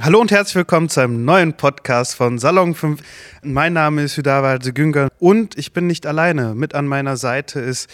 [0.00, 3.02] Hallo und herzlich willkommen zu einem neuen Podcast von Salon 5.
[3.42, 6.54] Mein Name ist Hüdawa Günger und ich bin nicht alleine.
[6.54, 7.90] Mit an meiner Seite ist,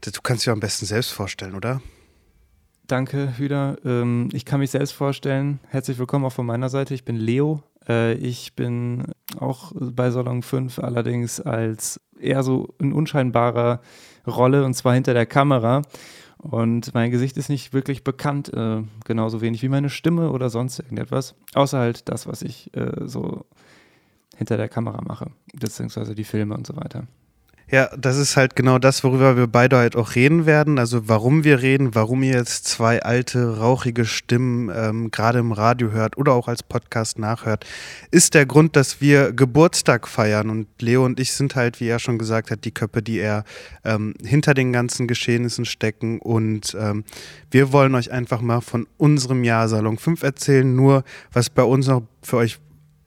[0.00, 1.82] du kannst dich am besten selbst vorstellen, oder?
[2.86, 3.76] Danke, Hüda.
[3.84, 5.58] Ähm, ich kann mich selbst vorstellen.
[5.70, 6.94] Herzlich willkommen auch von meiner Seite.
[6.94, 7.64] Ich bin Leo.
[7.88, 9.02] Äh, ich bin
[9.40, 13.80] auch bei Salon 5 allerdings als eher so in unscheinbarer
[14.24, 15.82] Rolle und zwar hinter der Kamera.
[16.44, 20.78] Und mein Gesicht ist nicht wirklich bekannt, äh, genauso wenig wie meine Stimme oder sonst
[20.78, 21.34] irgendetwas.
[21.54, 23.46] Außer halt das, was ich äh, so
[24.36, 27.06] hinter der Kamera mache, beziehungsweise die Filme und so weiter.
[27.70, 30.78] Ja, das ist halt genau das, worüber wir beide halt auch reden werden.
[30.78, 35.90] Also warum wir reden, warum ihr jetzt zwei alte, rauchige Stimmen ähm, gerade im Radio
[35.90, 37.64] hört oder auch als Podcast nachhört,
[38.10, 40.50] ist der Grund, dass wir Geburtstag feiern.
[40.50, 43.44] Und Leo und ich sind halt, wie er schon gesagt hat, die Köpfe, die eher
[43.82, 46.18] ähm, hinter den ganzen Geschehnissen stecken.
[46.18, 47.04] Und ähm,
[47.50, 50.76] wir wollen euch einfach mal von unserem Jahr Salon 5 erzählen.
[50.76, 52.58] Nur was bei uns noch für euch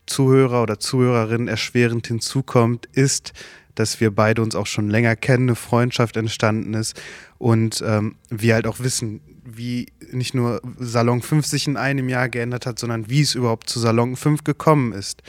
[0.08, 3.33] Zuhörer oder Zuhörerinnen erschwerend hinzukommt, ist,
[3.80, 7.00] dass wir beide uns auch schon länger kennen, eine Freundschaft entstanden ist
[7.38, 12.28] und ähm, wir halt auch wissen, wie nicht nur Salon 5 sich in einem Jahr
[12.28, 15.23] geändert hat, sondern wie es überhaupt zu Salon 5 gekommen ist.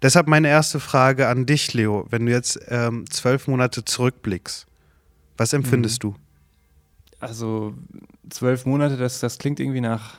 [0.00, 2.06] Deshalb meine erste Frage an dich, Leo.
[2.08, 4.66] Wenn du jetzt ähm, zwölf Monate zurückblickst,
[5.36, 6.10] was empfindest mhm.
[6.10, 6.16] du?
[7.18, 7.74] Also
[8.30, 10.16] zwölf Monate, das, das klingt irgendwie nach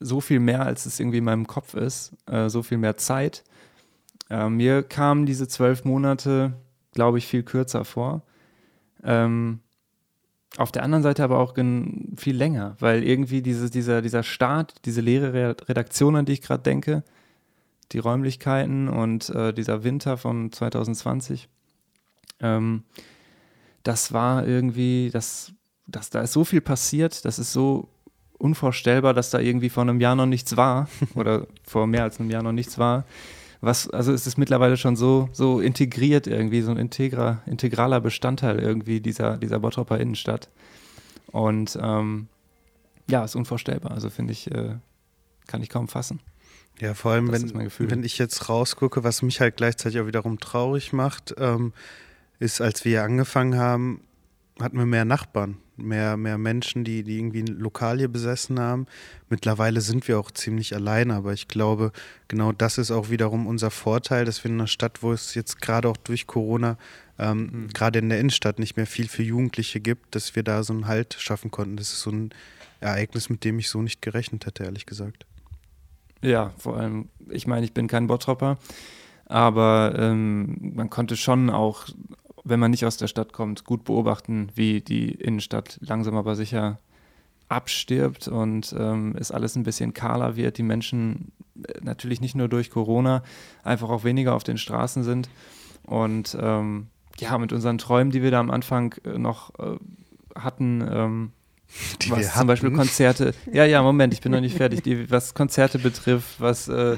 [0.00, 3.44] so viel mehr, als es irgendwie in meinem Kopf ist, äh, so viel mehr Zeit.
[4.30, 6.54] Äh, mir kamen diese zwölf Monate
[6.92, 8.22] glaube ich, viel kürzer vor.
[9.04, 9.60] Ähm,
[10.56, 11.54] auf der anderen Seite aber auch
[12.16, 16.62] viel länger, weil irgendwie diese, dieser, dieser Start, diese leere Redaktion, an die ich gerade
[16.62, 17.04] denke,
[17.92, 21.48] die Räumlichkeiten und äh, dieser Winter von 2020,
[22.40, 22.82] ähm,
[23.82, 25.52] das war irgendwie, das,
[25.86, 27.88] das, da ist so viel passiert, das ist so
[28.38, 32.30] unvorstellbar, dass da irgendwie vor einem Jahr noch nichts war oder vor mehr als einem
[32.30, 33.04] Jahr noch nichts war
[33.60, 38.58] was, also ist es mittlerweile schon so, so integriert irgendwie, so ein integra, integraler Bestandteil
[38.58, 40.48] irgendwie dieser, dieser Bottropper Innenstadt.
[41.32, 42.28] Und ähm,
[43.10, 43.92] ja, ist unvorstellbar.
[43.92, 44.76] Also finde ich, äh,
[45.46, 46.20] kann ich kaum fassen.
[46.80, 50.92] Ja, vor allem, wenn, wenn ich jetzt rausgucke, was mich halt gleichzeitig auch wiederum traurig
[50.92, 51.72] macht, ähm,
[52.38, 54.02] ist, als wir angefangen haben,
[54.60, 58.86] hatten wir mehr Nachbarn mehr, mehr Menschen, die, die irgendwie ein Lokal hier besessen haben.
[59.28, 61.92] Mittlerweile sind wir auch ziemlich alleine, aber ich glaube,
[62.26, 65.60] genau das ist auch wiederum unser Vorteil, dass wir in einer Stadt, wo es jetzt
[65.60, 66.76] gerade auch durch Corona,
[67.18, 67.68] ähm, mhm.
[67.68, 70.86] gerade in der Innenstadt nicht mehr viel für Jugendliche gibt, dass wir da so einen
[70.86, 71.76] Halt schaffen konnten.
[71.76, 72.30] Das ist so ein
[72.80, 75.26] Ereignis, mit dem ich so nicht gerechnet hätte, ehrlich gesagt.
[76.20, 78.58] Ja, vor allem, ich meine, ich bin kein Bottropper,
[79.26, 81.86] aber ähm, man konnte schon auch
[82.48, 86.78] wenn man nicht aus der Stadt kommt, gut beobachten, wie die Innenstadt langsam aber sicher
[87.48, 90.58] abstirbt und ähm, es alles ein bisschen kahler wird.
[90.58, 93.22] Die Menschen äh, natürlich nicht nur durch Corona
[93.64, 95.28] einfach auch weniger auf den Straßen sind.
[95.84, 96.88] Und ähm,
[97.18, 99.76] ja, mit unseren Träumen, die wir da am Anfang äh, noch äh,
[100.38, 101.32] hatten, ähm,
[102.02, 105.34] die was zum Beispiel Konzerte, ja, ja, Moment, ich bin noch nicht fertig, die, was
[105.34, 106.96] Konzerte betrifft, was äh,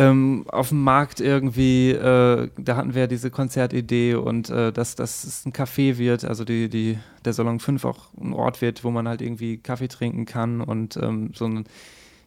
[0.00, 4.94] ähm, auf dem Markt irgendwie, äh, da hatten wir ja diese Konzertidee und äh, dass,
[4.94, 8.82] dass es ein Café wird, also die, die, der Salon 5 auch ein Ort wird,
[8.82, 11.64] wo man halt irgendwie Kaffee trinken kann und ähm, so einen,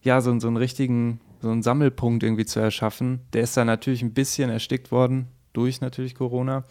[0.03, 3.21] ja, so, so einen richtigen, so einen Sammelpunkt irgendwie zu erschaffen.
[3.33, 6.65] Der ist dann natürlich ein bisschen erstickt worden durch natürlich Corona.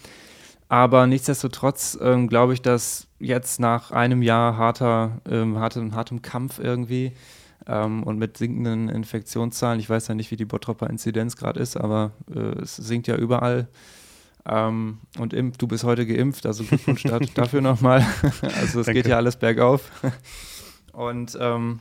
[0.69, 6.61] Aber nichtsdestotrotz ähm, glaube ich, dass jetzt nach einem Jahr harter, ähm, hartem, hartem Kampf
[6.61, 7.13] irgendwie
[7.67, 11.77] ähm, und mit sinkenden Infektionszahlen, ich weiß ja nicht, wie die Bottropper Inzidenz gerade ist,
[11.77, 13.69] aber äh, es sinkt ja überall.
[14.45, 17.03] Ähm, und impf, du bist heute geimpft, also Glückwunsch
[17.35, 18.05] dafür nochmal.
[18.61, 19.91] also es geht ja alles bergauf.
[20.93, 21.81] und ähm,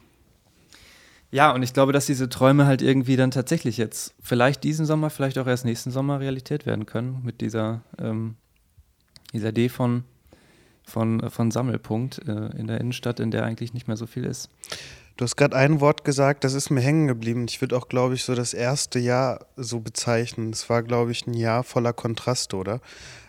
[1.31, 5.09] ja, und ich glaube, dass diese Träume halt irgendwie dann tatsächlich jetzt vielleicht diesen Sommer,
[5.09, 8.35] vielleicht auch erst nächsten Sommer Realität werden können mit dieser, ähm,
[9.33, 10.03] dieser Idee von,
[10.83, 14.49] von, von Sammelpunkt äh, in der Innenstadt, in der eigentlich nicht mehr so viel ist.
[15.21, 17.45] Du hast gerade ein Wort gesagt, das ist mir hängen geblieben.
[17.47, 20.49] Ich würde auch, glaube ich, so das erste Jahr so bezeichnen.
[20.49, 22.81] Es war, glaube ich, ein Jahr voller Kontraste, oder?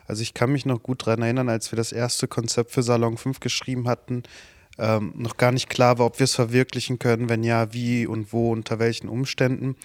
[0.07, 3.19] Also ich kann mich noch gut daran erinnern, als wir das erste Konzept für Salon
[3.19, 4.23] 5 geschrieben hatten,
[4.79, 8.33] ähm, noch gar nicht klar war, ob wir es verwirklichen können, wenn ja, wie und
[8.33, 9.77] wo, unter welchen Umständen.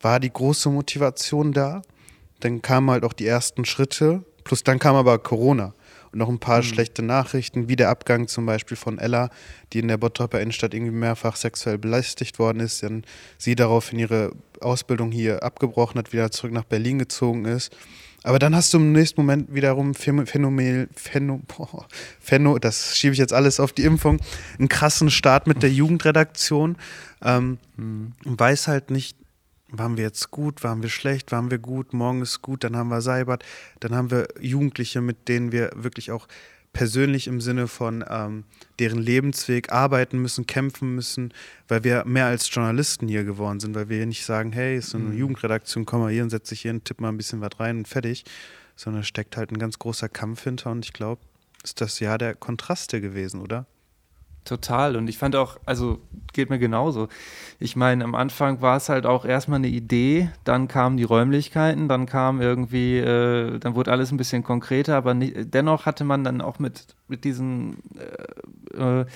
[0.00, 1.82] War die große Motivation da?
[2.40, 5.74] Dann kamen halt auch die ersten Schritte, plus dann kam aber Corona
[6.14, 6.64] noch ein paar mhm.
[6.64, 9.30] schlechte Nachrichten, wie der Abgang zum Beispiel von Ella,
[9.72, 13.04] die in der Bottroper Innenstadt irgendwie mehrfach sexuell belästigt worden ist, dann
[13.38, 17.74] sie daraufhin ihre Ausbildung hier abgebrochen hat, wieder zurück nach Berlin gezogen ist.
[18.24, 21.42] Aber dann hast du im nächsten Moment wiederum Phänomen, Phäno,
[22.20, 24.18] Phäno, das schiebe ich jetzt alles auf die Impfung,
[24.58, 26.76] einen krassen Start mit der Jugendredaktion.
[27.22, 28.12] Ähm, mhm.
[28.24, 29.18] Weiß halt nicht,
[29.68, 32.88] waren wir jetzt gut, waren wir schlecht, waren wir gut, morgen ist gut, dann haben
[32.88, 33.44] wir Seibert,
[33.80, 36.28] dann haben wir Jugendliche, mit denen wir wirklich auch
[36.72, 38.44] persönlich im Sinne von ähm,
[38.78, 41.32] deren Lebensweg arbeiten müssen, kämpfen müssen,
[41.68, 44.90] weil wir mehr als Journalisten hier geworden sind, weil wir hier nicht sagen, hey, ist
[44.90, 45.18] so eine mhm.
[45.18, 47.78] Jugendredaktion, komm mal hier und setz dich hier und tipp mal ein bisschen was rein
[47.78, 48.24] und fertig,
[48.76, 51.22] sondern steckt halt ein ganz großer Kampf hinter und ich glaube,
[51.62, 53.66] ist das Jahr der Kontraste gewesen, oder?
[54.44, 54.96] Total.
[54.96, 56.00] Und ich fand auch, also
[56.34, 57.08] geht mir genauso.
[57.58, 61.88] Ich meine, am Anfang war es halt auch erstmal eine Idee, dann kamen die Räumlichkeiten,
[61.88, 66.24] dann kam irgendwie, äh, dann wurde alles ein bisschen konkreter, aber nicht, dennoch hatte man
[66.24, 67.78] dann auch mit, mit diesen
[68.74, 69.06] äh, äh,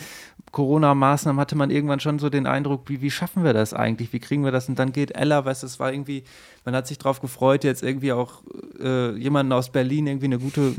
[0.51, 4.15] Corona-Maßnahmen hatte man irgendwann schon so den Eindruck, wie, wie schaffen wir das eigentlich?
[4.15, 4.69] Wie kriegen wir das?
[4.69, 6.25] Und dann geht Ella, weißt du, es war irgendwie,
[6.65, 8.43] man hat sich darauf gefreut, jetzt irgendwie auch
[8.81, 10.75] äh, jemanden aus Berlin, irgendwie eine gute,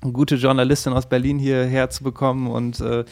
[0.00, 3.04] eine gute Journalistin aus Berlin hierher zu bekommen und äh,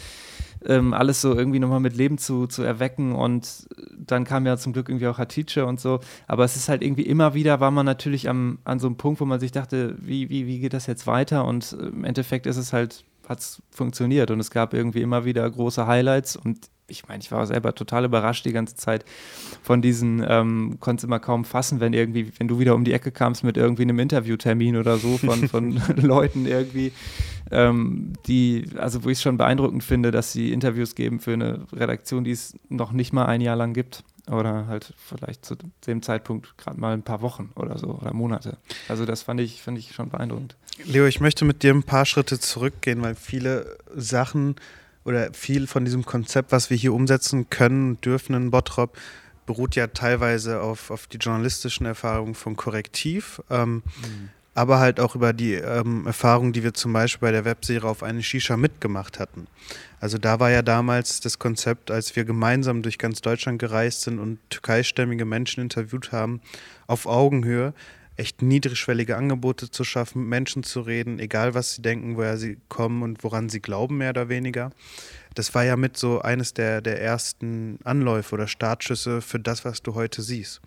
[0.66, 3.14] ähm, alles so irgendwie nochmal mit Leben zu, zu erwecken.
[3.14, 6.00] Und dann kam ja zum Glück irgendwie auch Hatice und so.
[6.26, 9.20] Aber es ist halt irgendwie immer wieder, war man natürlich am, an so einem Punkt,
[9.20, 11.44] wo man sich dachte, wie, wie, wie geht das jetzt weiter?
[11.44, 14.30] Und im Endeffekt ist es halt, hat es funktioniert.
[14.30, 16.36] Und es gab irgendwie immer wieder große Highlights.
[16.36, 19.04] Und ich meine, ich war selber total überrascht die ganze Zeit
[19.62, 22.92] von diesen, ähm, konnte es immer kaum fassen, wenn irgendwie, wenn du wieder um die
[22.92, 26.92] Ecke kamst mit irgendwie einem Interviewtermin oder so von, von Leuten irgendwie,
[27.50, 31.66] ähm, die, also wo ich es schon beeindruckend finde, dass sie Interviews geben für eine
[31.72, 34.04] Redaktion, die es noch nicht mal ein Jahr lang gibt.
[34.28, 35.56] Oder halt vielleicht zu
[35.86, 38.58] dem Zeitpunkt gerade mal ein paar Wochen oder so oder Monate.
[38.88, 40.56] Also das fand ich, fand ich schon beeindruckend.
[40.84, 44.56] Leo, ich möchte mit dir ein paar Schritte zurückgehen, weil viele Sachen
[45.06, 48.98] oder viel von diesem Konzept, was wir hier umsetzen können, dürfen in Bottrop,
[49.46, 54.30] beruht ja teilweise auf, auf die journalistischen Erfahrungen von Korrektiv, ähm, mhm.
[54.54, 58.02] aber halt auch über die ähm, Erfahrungen, die wir zum Beispiel bei der Webserie auf
[58.02, 59.46] eine Shisha mitgemacht hatten.
[60.00, 64.18] Also da war ja damals das Konzept, als wir gemeinsam durch ganz Deutschland gereist sind
[64.18, 66.40] und türkeistämmige Menschen interviewt haben,
[66.88, 67.72] auf Augenhöhe,
[68.16, 73.02] echt niedrigschwellige Angebote zu schaffen, Menschen zu reden, egal was sie denken, woher sie kommen
[73.02, 74.70] und woran sie glauben, mehr oder weniger.
[75.34, 79.82] Das war ja mit so eines der, der ersten Anläufe oder Startschüsse für das, was
[79.82, 80.62] du heute siehst.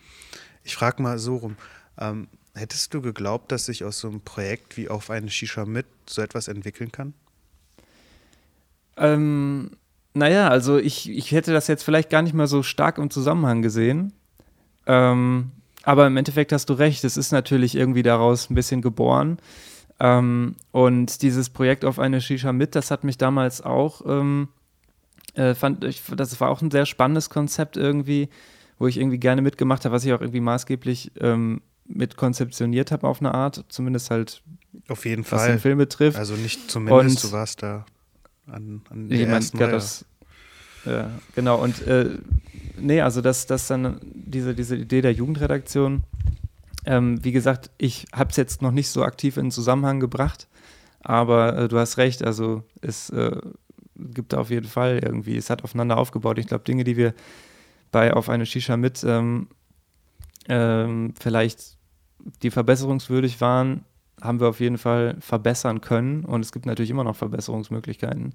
[0.63, 1.56] Ich frage mal so rum,
[1.98, 5.88] ähm, hättest du geglaubt, dass sich aus so einem Projekt wie auf eine Shisha mit
[6.06, 7.13] so etwas entwickeln kann?
[8.98, 9.72] Ähm,
[10.13, 13.62] naja, also ich, ich hätte das jetzt vielleicht gar nicht mal so stark im Zusammenhang
[13.62, 14.13] gesehen.
[14.86, 15.51] Ähm,
[15.83, 19.37] aber im Endeffekt hast du recht, es ist natürlich irgendwie daraus ein bisschen geboren.
[19.99, 24.49] Ähm, und dieses Projekt auf eine Shisha mit, das hat mich damals auch, ähm,
[25.33, 28.29] äh, fand ich, das war auch ein sehr spannendes Konzept irgendwie,
[28.77, 33.07] wo ich irgendwie gerne mitgemacht habe, was ich auch irgendwie maßgeblich ähm, mit konzeptioniert habe
[33.07, 34.41] auf eine Art, zumindest halt
[34.87, 35.49] auf jeden was Fall.
[35.49, 36.17] den Film betrifft.
[36.17, 37.85] Also nicht zumindest, und, du warst da
[38.47, 39.71] an, an der ersten Reihe.
[39.71, 40.05] Das,
[40.85, 41.61] ja, genau.
[41.61, 42.17] Und äh,
[42.77, 46.03] nee, also das, das dann diese, diese Idee der Jugendredaktion.
[46.85, 50.47] Ähm, wie gesagt, ich habe es jetzt noch nicht so aktiv in Zusammenhang gebracht,
[51.01, 53.35] aber äh, du hast recht, also es äh,
[53.95, 56.39] gibt auf jeden Fall irgendwie, es hat aufeinander aufgebaut.
[56.39, 57.13] Ich glaube, Dinge, die wir
[57.91, 59.47] bei Auf eine Shisha mit ähm,
[60.47, 61.77] ähm, vielleicht
[62.41, 63.85] die verbesserungswürdig waren,
[64.21, 68.33] haben wir auf jeden Fall verbessern können und es gibt natürlich immer noch Verbesserungsmöglichkeiten.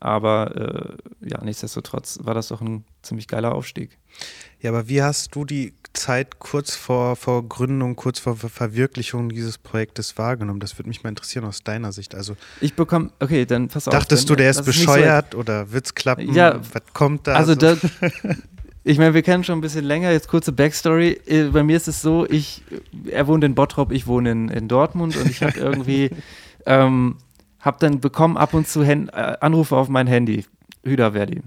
[0.00, 3.98] Aber äh, ja, nichtsdestotrotz war das doch ein ziemlich geiler Aufstieg.
[4.60, 9.58] Ja, aber wie hast du die Zeit kurz vor, vor Gründung, kurz vor Verwirklichung dieses
[9.58, 10.60] Projektes wahrgenommen?
[10.60, 12.14] Das würde mich mal interessieren aus deiner Sicht.
[12.14, 13.92] Also ich bekomme, okay, dann pass auf.
[13.92, 16.32] Dachtest du, der ist bescheuert so, oder wird's klappen?
[16.32, 17.34] Ja, was kommt da?
[17.34, 17.58] Also so?
[17.58, 17.76] da,
[18.88, 20.10] ich meine, wir kennen schon ein bisschen länger.
[20.12, 21.20] Jetzt kurze Backstory.
[21.26, 22.62] Äh, bei mir ist es so, ich,
[23.10, 26.08] er wohnt in Bottrop, ich wohne in, in Dortmund und ich habe irgendwie
[26.64, 27.16] ähm,
[27.60, 30.46] habe dann bekommen ab und zu Hen äh, Anrufe auf mein Handy.
[30.84, 31.42] Hüda Verdi.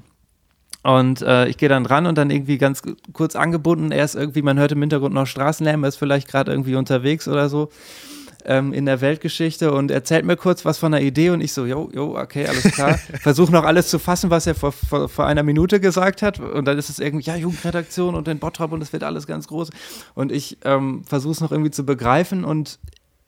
[0.84, 3.92] Und äh, ich gehe dann ran und dann irgendwie ganz kurz angebunden.
[3.92, 7.28] Er ist irgendwie, man hört im Hintergrund noch Straßenlärm, er ist vielleicht gerade irgendwie unterwegs
[7.28, 7.70] oder so
[8.46, 11.66] ähm, in der Weltgeschichte und erzählt mir kurz was von der Idee und ich so,
[11.66, 12.98] jo, jo, okay, alles klar.
[13.22, 16.40] Versuche noch alles zu fassen, was er vor, vor, vor, einer Minute gesagt hat.
[16.40, 19.48] Und dann ist es irgendwie, ja, Jugendredaktion und den Bottrop und es wird alles ganz
[19.48, 19.70] groß.
[20.14, 22.80] Und ich ähm, versuche es noch irgendwie zu begreifen und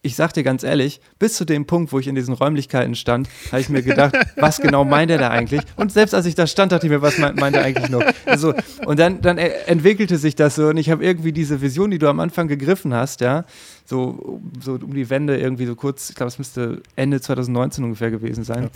[0.03, 3.29] ich sag dir ganz ehrlich, bis zu dem Punkt, wo ich in diesen Räumlichkeiten stand,
[3.51, 5.61] habe ich mir gedacht, was genau meint er da eigentlich?
[5.77, 8.03] Und selbst als ich da stand, dachte ich mir, was meint, meint er eigentlich noch?
[8.25, 8.53] Also,
[8.85, 12.09] und dann, dann entwickelte sich das so und ich habe irgendwie diese Vision, die du
[12.09, 13.45] am Anfang gegriffen hast, ja,
[13.85, 18.11] so, so um die Wende irgendwie so kurz, ich glaube, es müsste Ende 2019 ungefähr
[18.11, 18.69] gewesen sein.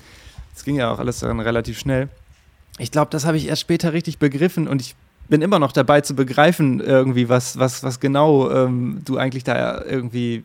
[0.56, 0.66] Es ja.
[0.66, 2.08] ging ja auch alles dann relativ schnell.
[2.78, 4.96] Ich glaube, das habe ich erst später richtig begriffen und ich
[5.28, 9.84] bin immer noch dabei zu begreifen, irgendwie, was, was, was genau ähm, du eigentlich da
[9.84, 10.44] irgendwie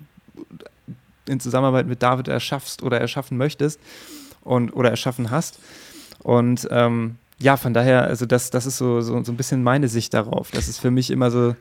[1.29, 3.81] in Zusammenarbeit mit David erschaffst oder erschaffen möchtest
[4.43, 5.59] und oder erschaffen hast.
[6.21, 9.88] Und ähm, ja, von daher, also das, das ist so, so, so ein bisschen meine
[9.88, 10.50] Sicht darauf.
[10.52, 11.57] Das ist für mich immer so,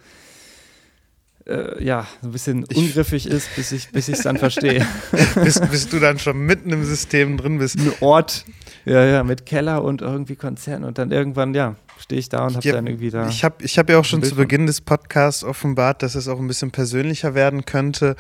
[1.48, 4.86] äh, ja, so ein bisschen ungriffig ich, ist, bis ich es bis dann verstehe.
[5.36, 7.80] bis, bis du dann schon mitten im System drin bist.
[7.80, 8.46] Ein Ort,
[8.86, 12.56] ja, ja, mit Keller und irgendwie Konzerten und dann irgendwann, ja, stehe ich da und
[12.56, 13.28] habe dann irgendwie da.
[13.28, 16.40] Ich habe ich hab ja auch schon zu Beginn des Podcasts offenbart, dass es auch
[16.40, 18.16] ein bisschen persönlicher werden könnte.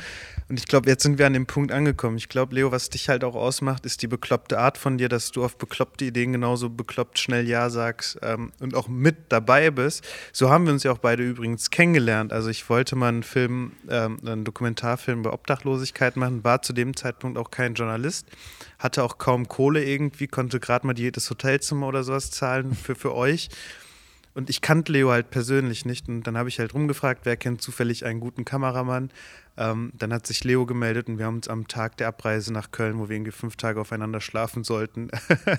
[0.51, 2.17] Und ich glaube, jetzt sind wir an dem Punkt angekommen.
[2.17, 5.31] Ich glaube, Leo, was dich halt auch ausmacht, ist die bekloppte Art von dir, dass
[5.31, 10.05] du auf bekloppte Ideen genauso bekloppt schnell Ja sagst ähm, und auch mit dabei bist.
[10.33, 12.33] So haben wir uns ja auch beide übrigens kennengelernt.
[12.33, 16.97] Also ich wollte mal einen Film, ähm, einen Dokumentarfilm bei Obdachlosigkeit machen, war zu dem
[16.97, 18.27] Zeitpunkt auch kein Journalist,
[18.77, 23.15] hatte auch kaum Kohle irgendwie, konnte gerade mal jedes Hotelzimmer oder sowas zahlen für, für
[23.15, 23.47] euch.
[24.33, 26.07] Und ich kannte Leo halt persönlich nicht.
[26.07, 29.11] Und dann habe ich halt rumgefragt, wer kennt zufällig einen guten Kameramann.
[29.57, 32.71] Ähm, dann hat sich Leo gemeldet und wir haben uns am Tag der Abreise nach
[32.71, 35.09] Köln, wo wir irgendwie fünf Tage aufeinander schlafen sollten,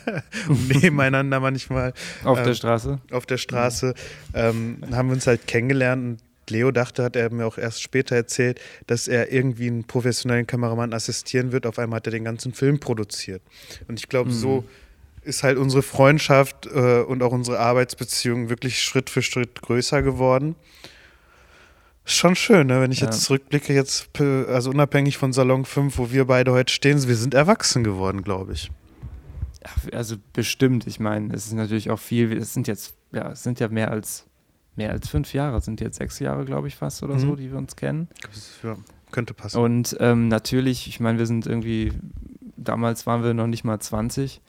[0.69, 1.93] nebeneinander manchmal.
[2.25, 3.01] Auf ähm, der Straße?
[3.11, 3.95] Auf der Straße.
[4.33, 8.17] Ähm, haben wir uns halt kennengelernt und Leo dachte, hat er mir auch erst später
[8.17, 11.67] erzählt, dass er irgendwie einen professionellen Kameramann assistieren wird.
[11.67, 13.43] Auf einmal hat er den ganzen Film produziert.
[13.89, 14.35] Und ich glaube, mhm.
[14.35, 14.65] so
[15.25, 20.57] ist halt unsere Freundschaft äh, und auch unsere Arbeitsbeziehung wirklich Schritt für Schritt größer geworden.
[22.05, 22.81] Schon schön, ne?
[22.81, 23.07] wenn ich ja.
[23.07, 27.33] jetzt zurückblicke, jetzt, also unabhängig von Salon 5, wo wir beide heute stehen, wir sind
[27.33, 28.73] erwachsen geworden, glaube ich.
[29.93, 33.61] Also bestimmt, ich meine, es ist natürlich auch viel, es sind jetzt, ja, es sind
[33.61, 34.27] ja mehr als
[34.75, 37.21] mehr als fünf Jahre, es sind jetzt sechs Jahre, glaube ich, fast oder mhm.
[37.21, 38.09] so, die wir uns kennen.
[38.63, 38.77] Ja,
[39.11, 39.59] könnte passen.
[39.59, 41.93] Und ähm, natürlich, ich meine, wir sind irgendwie,
[42.57, 44.41] damals waren wir noch nicht mal 20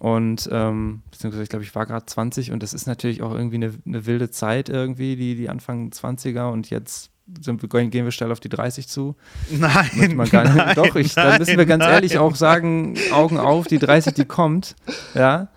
[0.00, 3.56] und ähm, beziehungsweise ich glaube, ich war gerade 20 und das ist natürlich auch irgendwie
[3.56, 8.10] eine, eine, wilde Zeit irgendwie, die, die Anfang 20er und jetzt sind wir, gehen wir
[8.10, 9.14] schnell auf die 30 zu.
[9.50, 10.16] Nein.
[10.16, 11.92] Man gar nicht, nein doch, ich, nein, dann müssen wir ganz nein.
[11.92, 14.74] ehrlich auch sagen, Augen auf, die 30, die kommt.
[15.14, 15.48] Ja.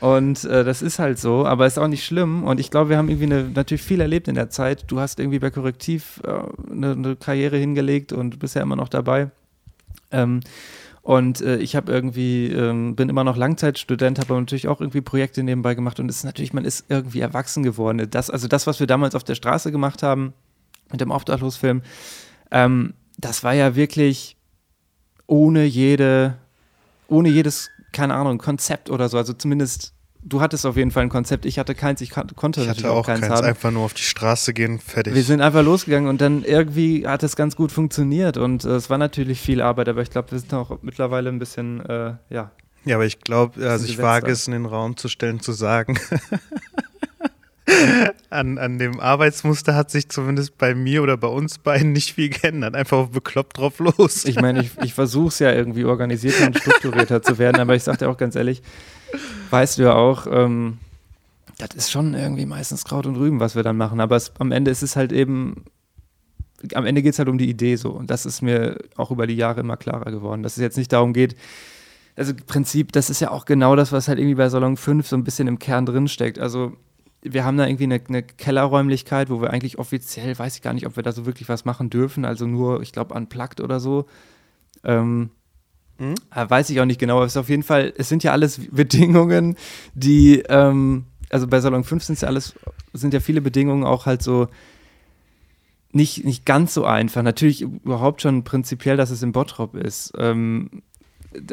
[0.00, 2.44] Und äh, das ist halt so, aber ist auch nicht schlimm.
[2.44, 4.84] Und ich glaube, wir haben irgendwie eine, natürlich viel erlebt in der Zeit.
[4.88, 8.90] Du hast irgendwie bei Korrektiv äh, eine, eine, Karriere hingelegt und bist ja immer noch
[8.90, 9.30] dabei.
[10.10, 10.40] Ähm,
[11.06, 15.02] und äh, ich habe irgendwie, ähm, bin immer noch Langzeitstudent, habe aber natürlich auch irgendwie
[15.02, 18.08] Projekte nebenbei gemacht und es ist natürlich, man ist irgendwie erwachsen geworden.
[18.10, 20.32] Das, also das, was wir damals auf der Straße gemacht haben,
[20.90, 21.82] mit dem Obdachlosfilm,
[22.50, 24.36] ähm, das war ja wirklich
[25.28, 26.38] ohne jede,
[27.06, 29.16] ohne jedes, keine Ahnung, Konzept oder so.
[29.16, 29.94] Also zumindest
[30.26, 33.06] du hattest auf jeden Fall ein Konzept, ich hatte keins, ich konnte ich hatte auch
[33.06, 33.46] keins, keins haben.
[33.46, 35.14] einfach nur auf die Straße gehen, fertig.
[35.14, 38.90] Wir sind einfach losgegangen und dann irgendwie hat es ganz gut funktioniert und äh, es
[38.90, 42.50] war natürlich viel Arbeit, aber ich glaube, wir sind auch mittlerweile ein bisschen, äh, ja.
[42.84, 45.98] Ja, aber ich glaube, also ich wage es in den Raum zu stellen, zu sagen.
[48.30, 52.28] an, an dem Arbeitsmuster hat sich zumindest bei mir oder bei uns beiden nicht viel
[52.28, 52.76] geändert.
[52.76, 54.24] Einfach bekloppt drauf los.
[54.24, 57.82] Ich meine, ich, ich versuche es ja irgendwie organisierter und strukturierter zu werden, aber ich
[57.82, 58.62] sage dir auch ganz ehrlich,
[59.50, 60.78] weißt du ja auch, ähm,
[61.58, 64.00] das ist schon irgendwie meistens Kraut und Rüben, was wir dann machen.
[64.00, 65.64] Aber es, am Ende ist es halt eben,
[66.74, 67.90] am Ende geht es halt um die Idee so.
[67.90, 70.92] Und das ist mir auch über die Jahre immer klarer geworden, dass es jetzt nicht
[70.92, 71.36] darum geht,
[72.16, 75.06] also im Prinzip, das ist ja auch genau das, was halt irgendwie bei Salon 5
[75.06, 76.38] so ein bisschen im Kern drin steckt.
[76.38, 76.72] Also
[77.22, 80.86] wir haben da irgendwie eine, eine, Kellerräumlichkeit, wo wir eigentlich offiziell, weiß ich gar nicht,
[80.86, 84.06] ob wir da so wirklich was machen dürfen, also nur, ich glaube, unplugged oder so.
[84.82, 85.30] Ähm,
[85.98, 86.14] hm?
[86.34, 88.32] Äh, weiß ich auch nicht genau, aber es ist auf jeden Fall, es sind ja
[88.32, 89.56] alles Bedingungen,
[89.94, 92.54] die, ähm, also bei Salon 5 sind ja alles,
[92.92, 94.48] sind ja viele Bedingungen auch halt so
[95.92, 97.22] nicht, nicht ganz so einfach.
[97.22, 100.12] Natürlich überhaupt schon prinzipiell, dass es im Bottrop ist.
[100.18, 100.82] Ähm,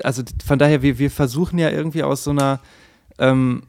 [0.04, 2.60] also von daher, wir, wir versuchen ja irgendwie aus so einer,
[3.18, 3.64] ähm,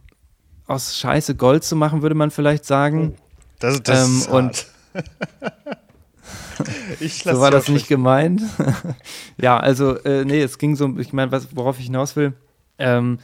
[0.66, 3.14] aus Scheiße Gold zu machen, würde man vielleicht sagen.
[3.61, 4.66] Das, das ähm, ist und
[7.00, 8.42] so war das nicht gemeint.
[9.37, 12.34] ja, also, äh, nee, es ging so, ich meine, worauf ich hinaus will.
[12.78, 13.18] Ähm,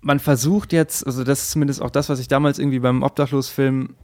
[0.00, 3.94] man versucht jetzt, also das ist zumindest auch das, was ich damals irgendwie beim Obdachlosfilm,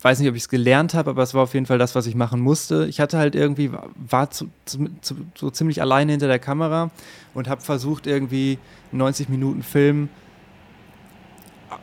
[0.00, 2.06] weiß nicht, ob ich es gelernt habe, aber es war auf jeden Fall das, was
[2.06, 2.86] ich machen musste.
[2.86, 6.90] Ich hatte halt irgendwie, war zu, zu, zu, so ziemlich alleine hinter der Kamera
[7.34, 8.58] und habe versucht, irgendwie
[8.92, 10.08] 90 Minuten Film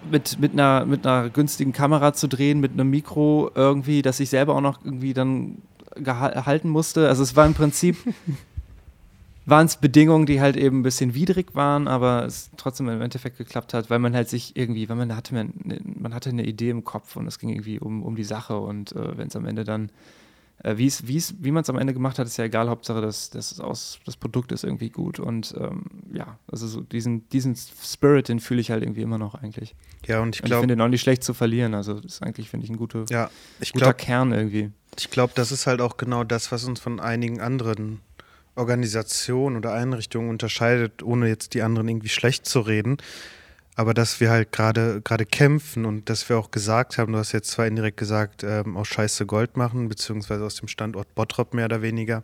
[0.09, 4.29] mit, mit, einer, mit einer günstigen Kamera zu drehen, mit einem Mikro irgendwie, das ich
[4.29, 5.57] selber auch noch irgendwie dann
[5.95, 7.07] halten musste.
[7.07, 7.97] Also es war im Prinzip,
[9.45, 13.37] waren es Bedingungen, die halt eben ein bisschen widrig waren, aber es trotzdem im Endeffekt
[13.37, 16.69] geklappt hat, weil man halt sich irgendwie, weil man hatte, man, man hatte eine Idee
[16.69, 19.45] im Kopf und es ging irgendwie um, um die Sache und äh, wenn es am
[19.45, 19.89] Ende dann
[20.63, 22.69] äh, wie's, wie's, wie man es am Ende gemacht hat, ist ja egal.
[22.69, 25.19] Hauptsache, das, das, aus, das Produkt ist irgendwie gut.
[25.19, 29.36] Und ähm, ja, also so diesen, diesen Spirit, den fühle ich halt irgendwie immer noch
[29.36, 29.75] eigentlich.
[30.05, 30.55] Ja, und ich glaube.
[30.55, 31.74] Ich finde den auch nicht schlecht zu verlieren.
[31.74, 33.29] Also, das ist eigentlich, finde ich, ein gute, ja,
[33.60, 34.72] ich guter glaub, Kern irgendwie.
[34.98, 38.00] Ich glaube, das ist halt auch genau das, was uns von einigen anderen
[38.55, 42.98] Organisation oder Einrichtung unterscheidet, ohne jetzt die anderen irgendwie schlecht zu reden.
[43.75, 47.32] Aber dass wir halt gerade gerade kämpfen und dass wir auch gesagt haben, du hast
[47.32, 51.65] jetzt zwar indirekt gesagt, ähm, aus Scheiße Gold machen, beziehungsweise aus dem Standort Bottrop mehr
[51.65, 52.24] oder weniger,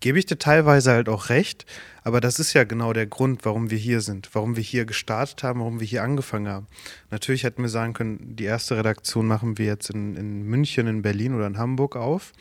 [0.00, 1.66] gebe ich dir teilweise halt auch recht.
[2.02, 5.42] Aber das ist ja genau der Grund, warum wir hier sind, warum wir hier gestartet
[5.42, 6.66] haben, warum wir hier angefangen haben.
[7.10, 11.02] Natürlich hätten wir sagen können, die erste Redaktion machen wir jetzt in, in München, in
[11.02, 12.32] Berlin oder in Hamburg auf.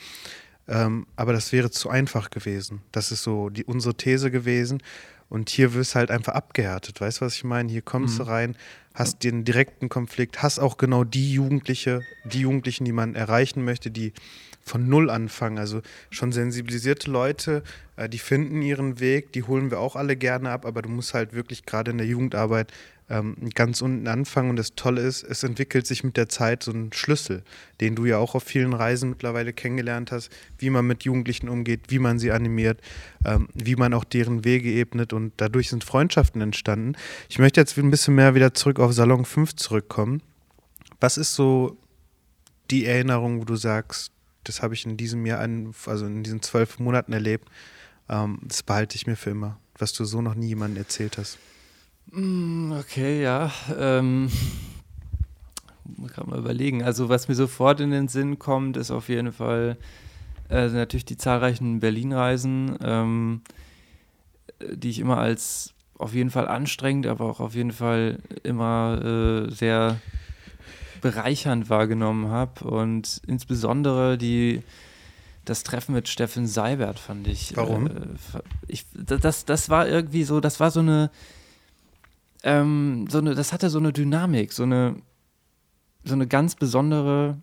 [0.67, 2.81] Ähm, aber das wäre zu einfach gewesen.
[2.91, 4.81] Das ist so die, unsere These gewesen.
[5.29, 6.99] Und hier wirst halt einfach abgehärtet.
[6.99, 7.71] Weißt du, was ich meine?
[7.71, 8.23] Hier kommst mhm.
[8.23, 8.55] du rein,
[8.95, 13.91] hast den direkten Konflikt, hast auch genau die Jugendliche, die Jugendlichen, die man erreichen möchte,
[13.91, 14.13] die
[14.63, 15.57] von Null anfangen.
[15.57, 17.63] Also schon sensibilisierte Leute,
[17.95, 21.13] äh, die finden ihren Weg, die holen wir auch alle gerne ab, aber du musst
[21.13, 22.71] halt wirklich gerade in der Jugendarbeit
[23.09, 24.51] ähm, ganz unten anfangen.
[24.51, 27.43] Und das Tolle ist, es entwickelt sich mit der Zeit so ein Schlüssel,
[27.81, 31.85] den du ja auch auf vielen Reisen mittlerweile kennengelernt hast, wie man mit Jugendlichen umgeht,
[31.89, 32.81] wie man sie animiert,
[33.25, 36.93] ähm, wie man auch deren Wege ebnet und dadurch sind Freundschaften entstanden.
[37.29, 40.21] Ich möchte jetzt ein bisschen mehr wieder zurück auf Salon 5 zurückkommen.
[40.99, 41.77] Was ist so
[42.69, 44.11] die Erinnerung, wo du sagst,
[44.43, 45.47] das habe ich in diesem Jahr,
[45.85, 47.49] also in diesen zwölf Monaten erlebt.
[48.09, 51.37] Ähm, das behalte ich mir für immer, was du so noch nie jemandem erzählt hast.
[52.11, 53.51] Mm, okay, ja.
[53.77, 54.31] Ähm,
[55.97, 56.83] man kann mal überlegen.
[56.83, 59.77] Also was mir sofort in den Sinn kommt, ist auf jeden Fall
[60.49, 63.41] äh, natürlich die zahlreichen Berlin-Reisen, ähm,
[64.71, 69.51] die ich immer als auf jeden Fall anstrengend, aber auch auf jeden Fall immer äh,
[69.51, 69.99] sehr
[71.01, 72.65] bereichernd wahrgenommen habe.
[72.65, 74.61] Und insbesondere die,
[75.45, 77.55] das Treffen mit Steffen Seibert fand ich.
[77.55, 77.87] Warum?
[77.87, 77.91] Äh,
[78.67, 81.11] ich, das, das war irgendwie so, das war so eine,
[82.43, 84.95] ähm, so eine, das hatte so eine Dynamik, so eine,
[86.03, 87.37] so eine ganz besondere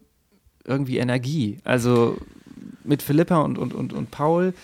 [0.65, 1.59] irgendwie Energie.
[1.65, 2.19] Also
[2.85, 4.55] mit Philippa und, und, und, und Paul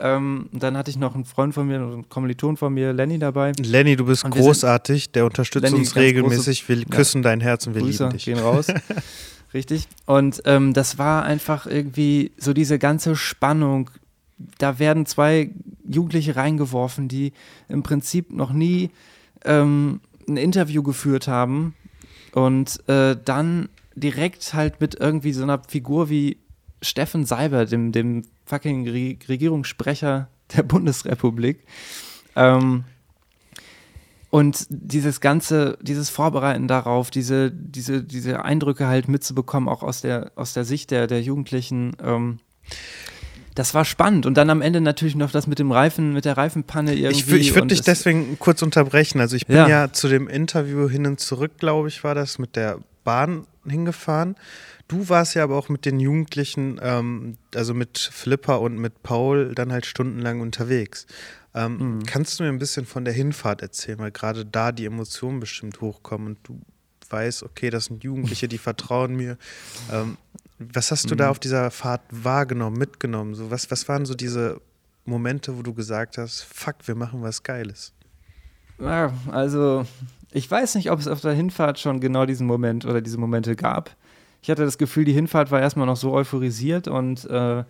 [0.00, 3.52] ähm, dann hatte ich noch einen Freund von mir, einen Kommiliton von mir, Lenny, dabei.
[3.58, 6.68] Lenny, du bist großartig, der unterstützt Lenny, uns regelmäßig.
[6.68, 8.24] Wir küssen ja, dein Herz und wir Grüße, lieben dich.
[8.24, 8.66] gehen raus.
[9.54, 9.86] Richtig.
[10.04, 13.90] Und ähm, das war einfach irgendwie so diese ganze Spannung.
[14.58, 15.50] Da werden zwei
[15.88, 17.32] Jugendliche reingeworfen, die
[17.68, 18.90] im Prinzip noch nie
[19.44, 21.74] ähm, ein Interview geführt haben
[22.32, 26.38] und äh, dann direkt halt mit irgendwie so einer Figur wie
[26.82, 31.64] Steffen Seiber, dem, dem fucking Re Regierungssprecher der Bundesrepublik.
[32.36, 32.84] Ähm,
[34.30, 40.32] und dieses ganze, dieses Vorbereiten darauf, diese, diese, diese Eindrücke halt mitzubekommen, auch aus der,
[40.34, 42.40] aus der Sicht der, der Jugendlichen, ähm,
[43.54, 44.26] das war spannend.
[44.26, 47.36] Und dann am Ende natürlich noch das mit dem Reifen, mit der Reifenpanne irgendwie.
[47.36, 49.20] Ich, ich würde dich deswegen kurz unterbrechen.
[49.20, 49.68] Also ich bin ja.
[49.68, 54.36] ja zu dem Interview hin und zurück, glaube ich, war das, mit der Bahn hingefahren.
[54.88, 59.54] Du warst ja aber auch mit den Jugendlichen, ähm, also mit Flipper und mit Paul,
[59.54, 61.06] dann halt stundenlang unterwegs.
[61.54, 62.06] Ähm, mhm.
[62.06, 65.80] Kannst du mir ein bisschen von der Hinfahrt erzählen, weil gerade da die Emotionen bestimmt
[65.80, 66.60] hochkommen und du
[67.08, 69.38] weißt, okay, das sind Jugendliche, die vertrauen mir.
[69.92, 70.16] Ähm,
[70.72, 71.18] was hast du mhm.
[71.18, 73.34] da auf dieser Fahrt wahrgenommen, mitgenommen?
[73.34, 74.60] So, was, was waren so diese
[75.04, 77.92] Momente, wo du gesagt hast, fuck, wir machen was Geiles?
[78.78, 79.86] Ja, also
[80.32, 83.54] ich weiß nicht, ob es auf der Hinfahrt schon genau diesen Moment oder diese Momente
[83.54, 83.94] gab.
[84.42, 87.64] Ich hatte das Gefühl, die Hinfahrt war erstmal noch so euphorisiert und äh,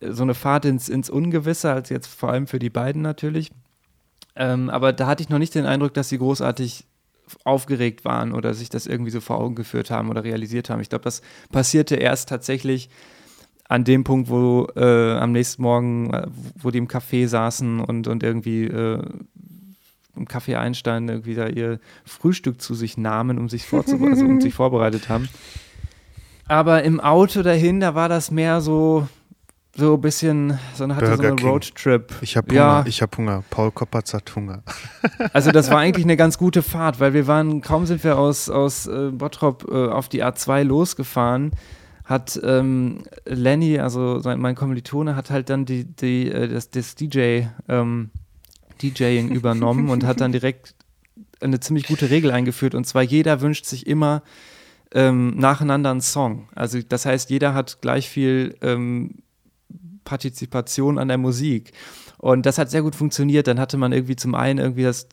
[0.00, 3.52] so eine Fahrt ins, ins Ungewisse, als jetzt vor allem für die beiden natürlich.
[4.34, 6.86] Ähm, aber da hatte ich noch nicht den Eindruck, dass sie großartig
[7.44, 10.80] aufgeregt waren oder sich das irgendwie so vor Augen geführt haben oder realisiert haben.
[10.80, 12.90] Ich glaube, das passierte erst tatsächlich
[13.68, 16.26] an dem Punkt, wo äh, am nächsten Morgen, äh,
[16.60, 19.02] wo die im Café saßen und, und irgendwie äh,
[20.14, 24.54] im Café Einstein irgendwie da ihr Frühstück zu sich nahmen, um sich, also, um sich
[24.54, 25.28] vorbereitet haben.
[26.48, 29.08] Aber im Auto dahin, da war das mehr so,
[29.74, 32.12] so ein bisschen, so eine, hatte so einen Roadtrip.
[32.20, 32.84] Ich habe Hunger, ja.
[32.86, 33.42] ich habe Hunger.
[33.48, 34.62] Paul Koppertz hat Hunger.
[35.32, 38.50] Also das war eigentlich eine ganz gute Fahrt, weil wir waren, kaum sind wir aus,
[38.50, 41.52] aus äh, Bottrop äh, auf die A2 losgefahren,
[42.04, 46.94] hat ähm, Lenny, also sein, mein Kommilitone, hat halt dann die, die, äh, das, das
[46.94, 48.10] DJ, ähm,
[48.82, 50.74] DJing übernommen und hat dann direkt
[51.40, 52.74] eine ziemlich gute Regel eingeführt.
[52.74, 54.22] Und zwar jeder wünscht sich immer
[54.94, 56.48] ähm, nacheinander einen Song.
[56.54, 59.22] Also das heißt, jeder hat gleich viel ähm,
[60.04, 61.72] Partizipation an der Musik.
[62.18, 63.48] Und das hat sehr gut funktioniert.
[63.48, 65.08] Dann hatte man irgendwie zum einen irgendwie das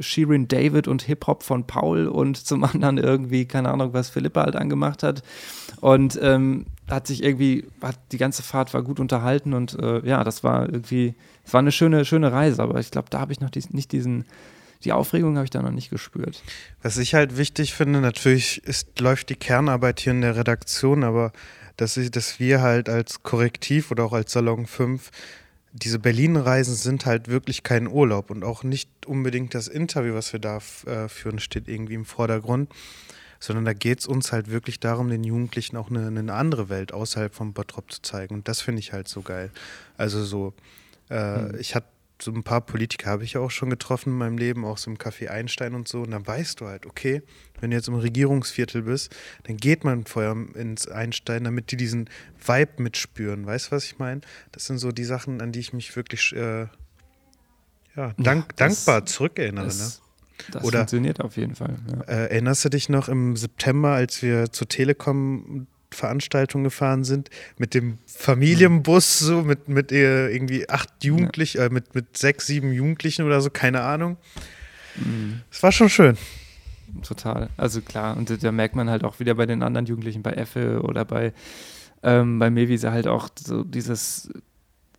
[0.00, 4.56] Shirin David und Hip-Hop von Paul und zum anderen irgendwie, keine Ahnung, was Philippa halt
[4.56, 5.22] angemacht hat.
[5.80, 10.24] Und ähm, hat sich irgendwie, hat die ganze Fahrt war gut unterhalten und äh, ja,
[10.24, 13.40] das war irgendwie, es war eine schöne, schöne Reise, aber ich glaube, da habe ich
[13.40, 14.24] noch dies, nicht diesen
[14.84, 16.42] die Aufregung habe ich da noch nicht gespürt.
[16.82, 21.32] Was ich halt wichtig finde, natürlich ist, läuft die Kernarbeit hier in der Redaktion, aber
[21.76, 25.10] dass, ich, dass wir halt als Korrektiv oder auch als Salon 5
[25.72, 30.40] diese Berlin-Reisen sind halt wirklich kein Urlaub und auch nicht unbedingt das Interview, was wir
[30.40, 32.72] da äh, führen, steht irgendwie im Vordergrund,
[33.40, 36.92] sondern da geht es uns halt wirklich darum, den Jugendlichen auch eine, eine andere Welt
[36.92, 38.34] außerhalb von Bottrop zu zeigen.
[38.34, 39.50] Und das finde ich halt so geil.
[39.98, 40.54] Also so,
[41.10, 41.58] äh, mhm.
[41.60, 41.88] ich hatte
[42.20, 44.96] so ein paar Politiker habe ich auch schon getroffen in meinem Leben, auch so im
[44.96, 46.02] Café Einstein und so.
[46.02, 47.22] Und dann weißt du halt, okay,
[47.60, 52.08] wenn du jetzt im Regierungsviertel bist, dann geht man vorher ins Einstein, damit die diesen
[52.44, 53.46] Vibe mitspüren.
[53.46, 54.22] Weißt du, was ich meine?
[54.52, 56.66] Das sind so die Sachen, an die ich mich wirklich äh,
[57.96, 59.66] ja, dank, ja, das, dankbar zurückerinnere.
[59.66, 60.04] Das, ne?
[60.52, 61.76] das Oder, funktioniert auf jeden Fall.
[61.90, 62.00] Ja.
[62.02, 67.74] Äh, erinnerst du dich noch im September, als wir zur Telekom Veranstaltung gefahren sind, mit
[67.74, 71.66] dem Familienbus, so mit, mit irgendwie acht Jugendlichen, ja.
[71.66, 74.16] äh, mit, mit sechs, sieben Jugendlichen oder so, keine Ahnung.
[74.96, 75.42] Mhm.
[75.50, 75.62] Es mhm.
[75.62, 76.16] war schon schön.
[77.02, 77.48] Total.
[77.56, 80.80] Also klar, und da merkt man halt auch wieder bei den anderen Jugendlichen, bei Effe
[80.82, 81.32] oder bei,
[82.02, 84.30] ähm, bei Mewise halt auch so dieses,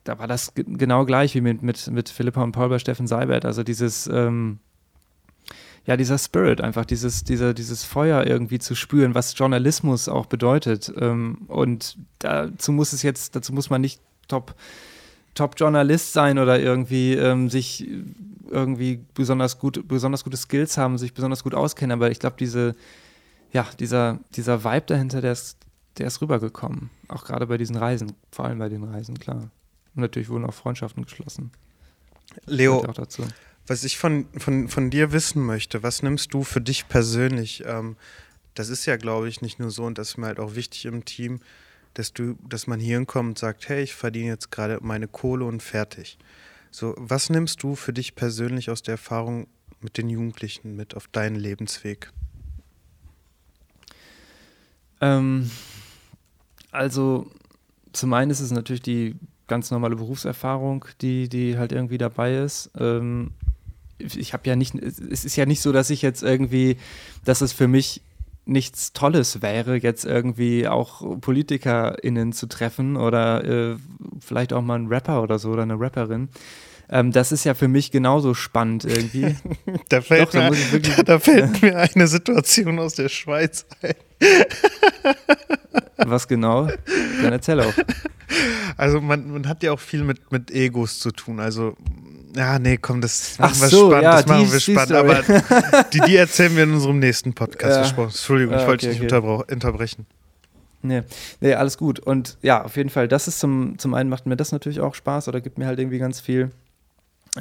[0.03, 3.45] da war das genau gleich wie mit, mit, mit Philippa und Paul bei Steffen Seibert.
[3.45, 4.59] Also dieses, ähm,
[5.87, 10.91] ja, dieser Spirit, einfach dieses, dieser, dieses Feuer irgendwie zu spüren, was Journalismus auch bedeutet.
[10.99, 14.53] Ähm, und dazu muss es jetzt, dazu muss man nicht top,
[15.33, 17.87] top Journalist sein oder irgendwie ähm, sich
[18.49, 21.93] irgendwie besonders gut, besonders gute Skills haben, sich besonders gut auskennen.
[21.93, 22.75] Aber ich glaube, diese,
[23.53, 25.57] ja, dieser, dieser Vibe dahinter, der ist,
[25.99, 26.89] der ist rübergekommen.
[27.07, 29.49] Auch gerade bei diesen Reisen, vor allem bei den Reisen, klar.
[29.95, 31.51] Und natürlich wurden auch Freundschaften geschlossen.
[32.45, 33.23] Leo, auch dazu.
[33.67, 37.63] Was ich von, von, von dir wissen möchte, was nimmst du für dich persönlich?
[37.65, 37.97] Ähm,
[38.53, 40.85] das ist ja, glaube ich, nicht nur so und das ist mir halt auch wichtig
[40.85, 41.41] im Team,
[41.93, 45.45] dass du, dass man hier hinkommt und sagt, hey, ich verdiene jetzt gerade meine Kohle
[45.45, 46.17] und fertig.
[46.71, 49.47] So, was nimmst du für dich persönlich aus der Erfahrung
[49.81, 52.11] mit den Jugendlichen mit auf deinen Lebensweg?
[55.01, 55.51] Ähm,
[56.71, 57.29] also
[57.93, 59.15] zum einen ist es natürlich die
[59.47, 62.69] ganz normale Berufserfahrung, die, die halt irgendwie dabei ist.
[62.77, 63.31] Ähm,
[63.99, 66.77] ich habe ja nicht, es ist ja nicht so, dass ich jetzt irgendwie,
[67.25, 68.01] dass es für mich
[68.45, 73.75] nichts Tolles wäre, jetzt irgendwie auch PolitikerInnen zu treffen oder äh,
[74.19, 76.29] vielleicht auch mal einen Rapper oder so oder eine Rapperin.
[76.89, 79.35] Ähm, das ist ja für mich genauso spannend irgendwie.
[79.89, 83.95] da fällt, Doch, mir, da, da fällt mir eine Situation aus der Schweiz ein.
[86.09, 86.67] Was genau?
[87.21, 87.73] Dann erzähl auch.
[88.77, 91.39] Also man, man hat ja auch viel mit, mit Egos zu tun.
[91.39, 91.75] Also
[92.37, 94.03] ja, nee, komm, das machen Ach wir so, spannend.
[94.03, 94.91] Ja, das die, machen wir spannend.
[94.93, 97.95] Aber die, die erzählen wir in unserem nächsten Podcast.
[97.97, 98.03] Ja.
[98.03, 99.21] Entschuldigung, ich ah, wollte dich okay.
[99.21, 100.05] nicht unterbrechen.
[100.83, 101.03] Nee,
[101.41, 101.99] nee, alles gut.
[101.99, 104.95] Und ja, auf jeden Fall, das ist zum, zum einen macht mir das natürlich auch
[104.95, 106.51] Spaß oder gibt mir halt irgendwie ganz viel,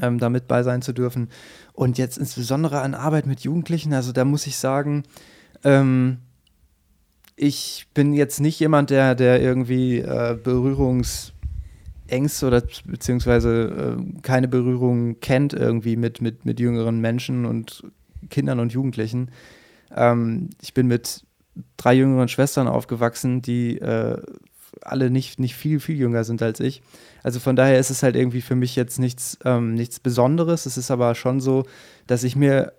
[0.01, 1.29] ähm, damit bei sein zu dürfen.
[1.75, 5.05] Und jetzt insbesondere an Arbeit mit Jugendlichen, also da muss ich sagen,
[5.63, 6.19] ähm,
[7.37, 11.33] ich bin jetzt nicht jemand, der, der irgendwie äh, Berührungs-
[12.09, 17.85] Ängste oder beziehungsweise äh, keine Berührung kennt irgendwie mit, mit, mit jüngeren Menschen und
[18.31, 19.31] Kindern und Jugendlichen.
[19.95, 21.25] Ähm, ich bin mit
[21.77, 24.21] drei jüngeren Schwestern aufgewachsen, die äh,
[24.83, 26.83] alle nicht, nicht viel, viel jünger sind als ich.
[27.23, 30.67] Also von daher ist es halt irgendwie für mich jetzt nichts, ähm, nichts Besonderes.
[30.67, 31.65] Es ist aber schon so,
[32.07, 32.73] dass ich mir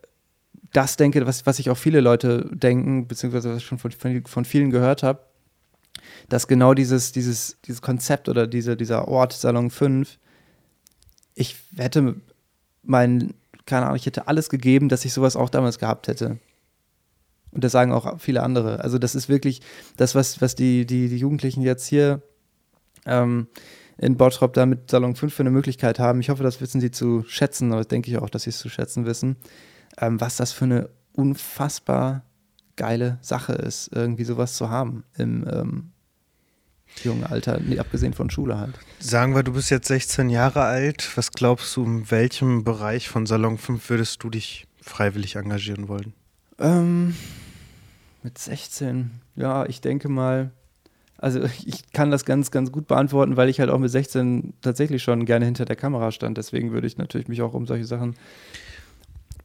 [0.74, 4.26] das denke, was, was sich auch viele Leute denken, beziehungsweise was ich schon von, von,
[4.26, 5.22] von vielen gehört habe,
[6.30, 10.18] dass genau dieses, dieses, dieses Konzept oder diese, dieser Ort, Salon 5,
[11.36, 12.16] ich hätte
[12.84, 13.34] mein,
[13.66, 16.40] keine Ahnung, ich hätte alles gegeben, dass ich sowas auch damals gehabt hätte.
[17.52, 18.82] Und das sagen auch viele andere.
[18.82, 19.62] Also das ist wirklich
[19.96, 22.22] das, was, was die, die, die Jugendlichen jetzt hier
[23.06, 23.48] ähm,
[23.98, 26.20] in Bottrop da mit Salon 5 für eine Möglichkeit haben.
[26.20, 28.70] Ich hoffe, das wissen sie zu schätzen, aber denke ich auch, dass sie es zu
[28.70, 29.38] schätzen wissen.
[30.00, 32.24] Ähm, was das für eine unfassbar
[32.78, 35.92] geile Sache ist, irgendwie sowas zu haben im, ähm,
[37.04, 38.74] jungen Alter, nee, abgesehen von Schule halt.
[39.00, 41.12] Sagen wir, du bist jetzt 16 Jahre alt.
[41.16, 46.14] Was glaubst du, in welchem Bereich von Salon 5 würdest du dich freiwillig engagieren wollen?
[46.60, 47.16] Ähm,
[48.24, 50.52] mit 16, ja, ich denke mal,
[51.18, 55.04] also ich kann das ganz, ganz gut beantworten, weil ich halt auch mit 16 tatsächlich
[55.04, 56.38] schon gerne hinter der Kamera stand.
[56.38, 58.16] Deswegen würde ich natürlich mich auch um solche Sachen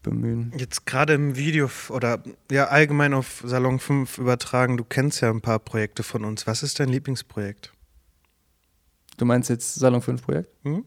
[0.02, 0.52] bemühen.
[0.56, 5.40] Jetzt gerade im Video oder ja allgemein auf Salon 5 übertragen, du kennst ja ein
[5.40, 6.46] paar Projekte von uns.
[6.46, 7.72] Was ist dein Lieblingsprojekt?
[9.16, 10.50] Du meinst jetzt Salon 5 Projekt?
[10.64, 10.84] Hm?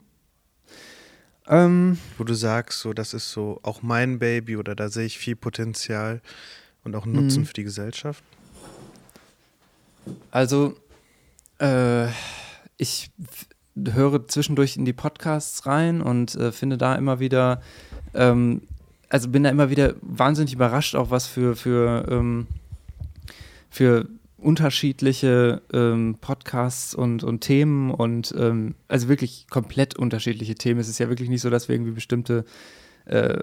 [1.48, 5.18] Ähm, Wo du sagst, so das ist so auch mein Baby oder da sehe ich
[5.18, 6.22] viel Potenzial
[6.84, 7.46] und auch einen Nutzen mhm.
[7.46, 8.24] für die Gesellschaft.
[10.32, 10.76] Also
[11.60, 12.08] äh,
[12.78, 13.12] ich
[13.76, 17.62] höre zwischendurch in die Podcasts rein und äh, finde da immer wieder
[18.14, 18.62] ähm,
[19.16, 22.48] also bin da immer wieder wahnsinnig überrascht, auch was für, für, ähm,
[23.70, 30.82] für unterschiedliche ähm, Podcasts und, und Themen und ähm, also wirklich komplett unterschiedliche Themen.
[30.82, 32.44] Es ist ja wirklich nicht so, dass wir irgendwie bestimmte
[33.06, 33.42] äh,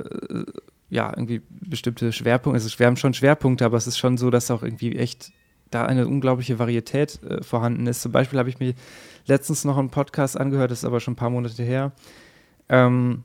[0.90, 4.50] ja, irgendwie bestimmte Schwerpunkte, also wir haben schon Schwerpunkte, aber es ist schon so, dass
[4.50, 5.32] auch irgendwie echt
[5.70, 8.02] da eine unglaubliche Varietät äh, vorhanden ist.
[8.02, 8.74] Zum Beispiel habe ich mir
[9.26, 11.92] letztens noch einen Podcast angehört, das ist aber schon ein paar Monate her.
[12.68, 13.24] Ähm,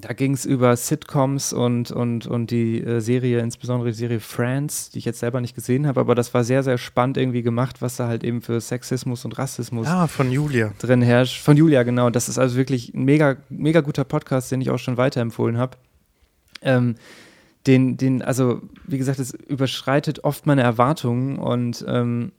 [0.00, 4.90] da ging es über Sitcoms und, und, und die äh, Serie, insbesondere die Serie Friends,
[4.90, 7.80] die ich jetzt selber nicht gesehen habe, aber das war sehr, sehr spannend irgendwie gemacht,
[7.80, 10.72] was da halt eben für Sexismus und Rassismus ah, von Julia.
[10.78, 11.40] drin herrscht.
[11.42, 12.10] Von Julia, genau.
[12.10, 15.76] Das ist also wirklich ein mega, mega guter Podcast, den ich auch schon weiterempfohlen habe.
[16.62, 16.96] Ähm,
[17.66, 22.32] den, den, also wie gesagt, es überschreitet oft meine Erwartungen und ähm,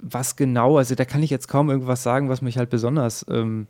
[0.00, 3.66] was genau, also da kann ich jetzt kaum irgendwas sagen, was mich halt besonders ähm,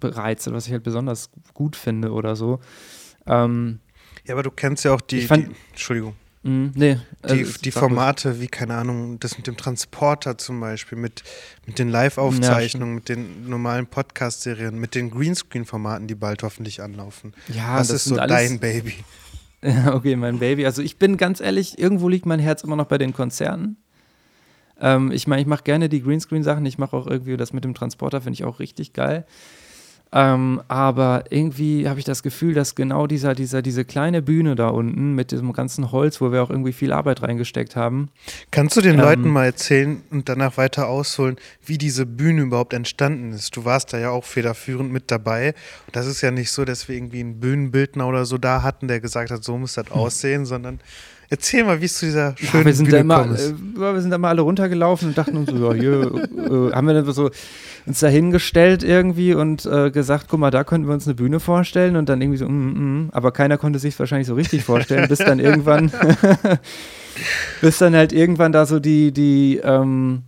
[0.00, 2.60] bereizt oder was ich halt besonders gut finde oder so.
[3.26, 3.80] Ähm,
[4.26, 6.14] ja, aber du kennst ja auch die, fand, die Entschuldigung.
[6.42, 10.96] Mh, nee, die, also die Formate, wie, keine Ahnung, das mit dem Transporter zum Beispiel,
[10.96, 11.24] mit,
[11.66, 17.34] mit den Live-Aufzeichnungen, ja, mit den normalen Podcast-Serien, mit den Greenscreen-Formaten, die bald hoffentlich anlaufen.
[17.48, 18.94] Ja, Was ist so dein Baby?
[19.60, 20.66] Ja, okay, mein Baby.
[20.66, 23.76] Also ich bin ganz ehrlich, irgendwo liegt mein Herz immer noch bei den Konzernen.
[24.80, 26.64] Ähm, ich meine, ich mache gerne die Greenscreen-Sachen.
[26.64, 29.26] Ich mache auch irgendwie das mit dem Transporter, finde ich auch richtig geil.
[30.10, 34.68] Ähm, aber irgendwie habe ich das Gefühl, dass genau dieser, dieser, diese kleine Bühne da
[34.68, 38.08] unten mit diesem ganzen Holz, wo wir auch irgendwie viel Arbeit reingesteckt haben.
[38.50, 42.72] Kannst du den ähm, Leuten mal erzählen und danach weiter ausholen, wie diese Bühne überhaupt
[42.72, 43.54] entstanden ist?
[43.56, 45.48] Du warst da ja auch federführend mit dabei.
[45.86, 48.88] Und das ist ja nicht so, dass wir irgendwie einen Bühnenbildner oder so da hatten,
[48.88, 50.80] der gesagt hat, so muss das aussehen, sondern
[51.30, 54.00] Erzähl mal, wie es zu dieser schönen ja, wir sind Bühne da immer, äh, Wir
[54.00, 57.12] sind da mal alle runtergelaufen und dachten uns so, ja, hier äh, haben wir dann
[57.12, 57.30] so
[57.84, 61.38] uns da hingestellt irgendwie und äh, gesagt, guck mal, da könnten wir uns eine Bühne
[61.38, 65.06] vorstellen und dann irgendwie so, mm, mm, aber keiner konnte sich wahrscheinlich so richtig vorstellen,
[65.08, 65.92] bis dann irgendwann,
[67.60, 70.22] bis dann halt irgendwann da so die, die, ähm,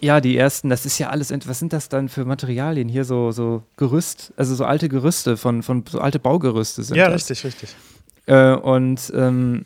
[0.00, 2.88] ja, die ersten, das ist ja alles, was sind das dann für Materialien?
[2.88, 6.96] Hier so, so Gerüst, also so alte Gerüste von, von so alte Baugerüste sind.
[6.96, 7.28] Ja, das.
[7.28, 7.76] richtig, richtig.
[8.26, 9.64] Äh, und ähm,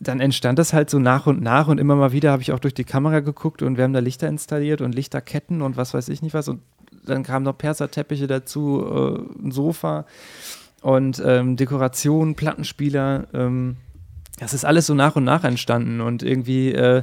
[0.00, 2.58] dann entstand das halt so nach und nach und immer mal wieder habe ich auch
[2.58, 6.08] durch die Kamera geguckt und wir haben da Lichter installiert und Lichterketten und was weiß
[6.08, 6.62] ich nicht was und
[7.04, 10.06] dann kamen noch Perserteppiche dazu, äh, ein Sofa
[10.82, 13.26] und ähm, Dekoration, Plattenspieler.
[13.32, 13.76] Ähm,
[14.38, 17.02] das ist alles so nach und nach entstanden und irgendwie äh,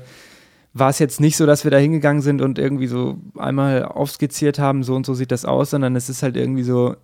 [0.73, 4.59] war es jetzt nicht so, dass wir da hingegangen sind und irgendwie so einmal aufskizziert
[4.59, 6.95] haben, so und so sieht das aus, sondern es ist halt irgendwie so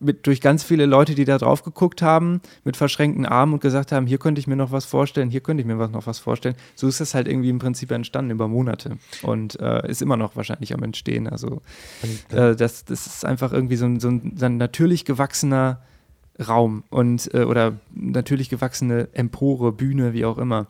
[0.00, 3.92] mit, durch ganz viele Leute, die da drauf geguckt haben, mit verschränkten Armen und gesagt
[3.92, 6.18] haben, hier könnte ich mir noch was vorstellen, hier könnte ich mir was noch was
[6.18, 6.56] vorstellen.
[6.74, 10.36] So ist es halt irgendwie im Prinzip entstanden über Monate und äh, ist immer noch
[10.36, 11.28] wahrscheinlich am Entstehen.
[11.28, 11.62] Also
[12.30, 15.82] äh, das, das ist einfach irgendwie so ein, so ein, so ein natürlich gewachsener
[16.40, 20.66] Raum und äh, oder natürlich gewachsene Empore, Bühne, wie auch immer.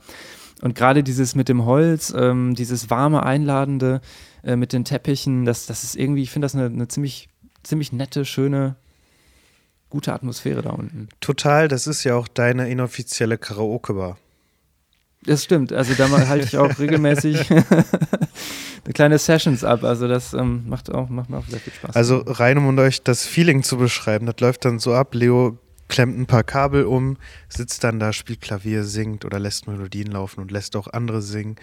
[0.62, 4.00] Und gerade dieses mit dem Holz, ähm, dieses warme, einladende
[4.42, 7.28] äh, mit den Teppichen, das, das ist irgendwie, ich finde das eine, eine ziemlich,
[7.62, 8.76] ziemlich nette, schöne
[9.90, 11.08] gute Atmosphäre da unten.
[11.20, 14.16] Total, das ist ja auch deine inoffizielle Karaoke-Bar.
[15.24, 17.46] Das stimmt, also da halte ich auch regelmäßig
[18.94, 19.84] kleine Sessions ab.
[19.84, 21.94] Also das ähm, macht, auch, macht mir auch sehr viel Spaß.
[21.94, 26.18] Also rein um euch das Feeling zu beschreiben, das läuft dann so ab, Leo klemmt
[26.18, 27.16] ein paar Kabel um,
[27.48, 31.56] sitzt dann da, spielt Klavier, singt oder lässt Melodien laufen und lässt auch andere singen.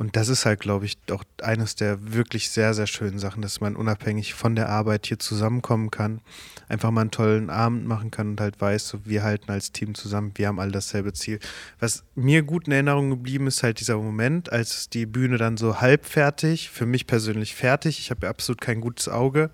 [0.00, 3.60] Und das ist halt, glaube ich, auch eines der wirklich sehr, sehr schönen Sachen, dass
[3.60, 6.22] man unabhängig von der Arbeit hier zusammenkommen kann,
[6.70, 9.94] einfach mal einen tollen Abend machen kann und halt weiß, so, wir halten als Team
[9.94, 11.38] zusammen, wir haben alle dasselbe Ziel.
[11.80, 15.82] Was mir gut in Erinnerung geblieben ist, halt dieser Moment, als die Bühne dann so
[15.82, 19.50] halb fertig, für mich persönlich fertig, ich habe ja absolut kein gutes Auge,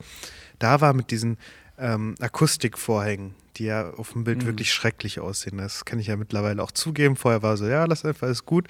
[0.60, 1.38] da war mit diesen
[1.78, 4.46] ähm, Akustikvorhängen, die ja auf dem Bild mhm.
[4.46, 5.58] wirklich schrecklich aussehen.
[5.58, 7.16] Das kann ich ja mittlerweile auch zugeben.
[7.16, 8.68] Vorher war so, ja, lass einfach, ist gut.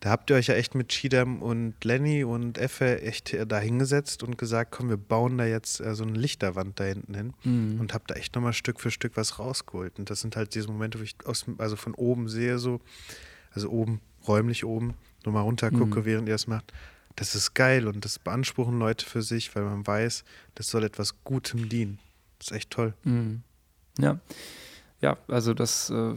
[0.00, 4.22] Da habt ihr euch ja echt mit Chidam und Lenny und Effe echt da hingesetzt
[4.22, 7.80] und gesagt, komm, wir bauen da jetzt äh, so eine Lichterwand da hinten hin mhm.
[7.80, 9.98] und habt da echt nochmal Stück für Stück was rausgeholt.
[9.98, 12.80] Und das sind halt diese Momente, wo ich aus, also von oben sehe, so,
[13.52, 16.04] also oben, räumlich oben, nochmal runter gucke, mhm.
[16.04, 16.72] während ihr das macht.
[17.16, 21.22] Das ist geil und das beanspruchen Leute für sich, weil man weiß, das soll etwas
[21.24, 21.98] Gutem dienen.
[22.42, 22.94] Das ist echt toll.
[23.04, 23.42] Mhm.
[23.98, 24.18] Ja.
[25.00, 26.14] Ja, also das, äh,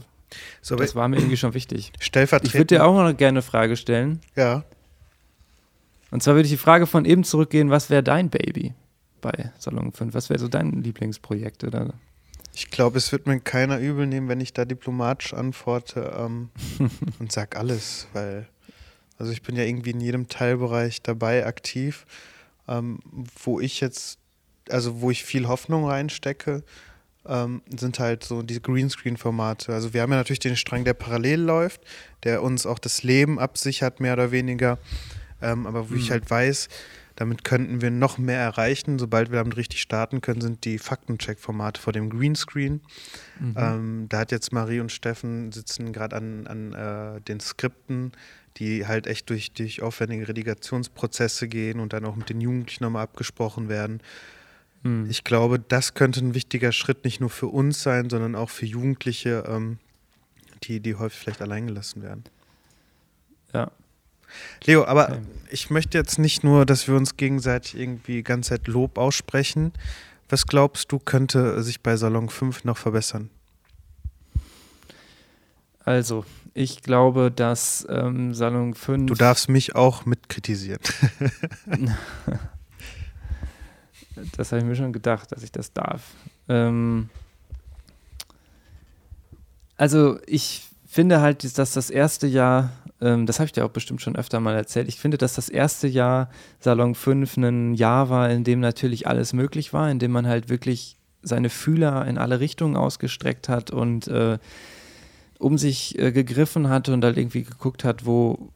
[0.61, 1.91] so, das war mir irgendwie schon wichtig.
[1.99, 2.53] Stellvertretend.
[2.53, 4.21] Ich würde dir auch noch gerne eine Frage stellen.
[4.35, 4.63] Ja.
[6.09, 8.73] Und zwar würde ich die Frage von eben zurückgehen, was wäre dein Baby
[9.21, 10.13] bei Salon 5?
[10.15, 11.63] Was wäre so dein Lieblingsprojekt?
[11.63, 11.93] Oder?
[12.53, 16.49] Ich glaube, es wird mir keiner übel nehmen, wenn ich da diplomatisch antworte ähm,
[17.19, 18.47] und sag alles, weil
[19.17, 22.05] also ich bin ja irgendwie in jedem Teilbereich dabei aktiv,
[22.67, 22.99] ähm,
[23.43, 24.19] wo ich jetzt,
[24.69, 26.63] also wo ich viel Hoffnung reinstecke
[27.27, 29.73] ähm, sind halt so diese Greenscreen-Formate.
[29.73, 31.81] Also wir haben ja natürlich den Strang, der parallel läuft,
[32.23, 34.77] der uns auch das Leben absichert, mehr oder weniger.
[35.41, 35.99] Ähm, aber wo mhm.
[35.99, 36.69] ich halt weiß,
[37.15, 38.99] damit könnten wir noch mehr erreichen.
[38.99, 42.81] Sobald wir damit richtig starten können, sind die Faktencheck-Formate vor dem Greenscreen.
[43.39, 43.55] Mhm.
[43.57, 48.11] Ähm, da hat jetzt Marie und Steffen sitzen gerade an, an äh, den Skripten,
[48.57, 53.03] die halt echt durch, durch aufwendige Redigationsprozesse gehen und dann auch mit den Jugendlichen nochmal
[53.03, 54.01] abgesprochen werden.
[54.85, 55.09] Mhm.
[55.09, 58.65] Ich glaube, das könnte ein wichtiger Schritt nicht nur für uns sein, sondern auch für
[58.65, 59.79] Jugendliche, ähm,
[60.63, 62.23] die, die häufig vielleicht alleingelassen werden.
[63.53, 63.71] Ja,
[64.63, 65.19] Leo, aber okay.
[65.49, 69.73] ich möchte jetzt nicht nur, dass wir uns gegenseitig irgendwie ganz Zeit Lob aussprechen.
[70.29, 73.29] Was glaubst du, könnte sich bei Salon 5 noch verbessern?
[75.83, 79.05] Also, ich glaube, dass ähm, Salon 5.
[79.05, 80.79] Du darfst mich auch mit kritisieren.
[84.37, 86.01] das habe ich mir schon gedacht, dass ich das darf.
[86.47, 87.09] Ähm,
[89.77, 94.01] also, ich finde halt, dass das erste Jahr ähm, das habe ich dir auch bestimmt
[94.01, 98.29] schon öfter mal erzählt, ich finde, dass das erste Jahr Salon 5 ein Jahr war,
[98.29, 102.39] in dem natürlich alles möglich war, in dem man halt wirklich seine Fühler in alle
[102.39, 104.37] Richtungen ausgestreckt hat und äh,
[105.39, 108.49] um sich äh, gegriffen hat und halt irgendwie geguckt hat, wo,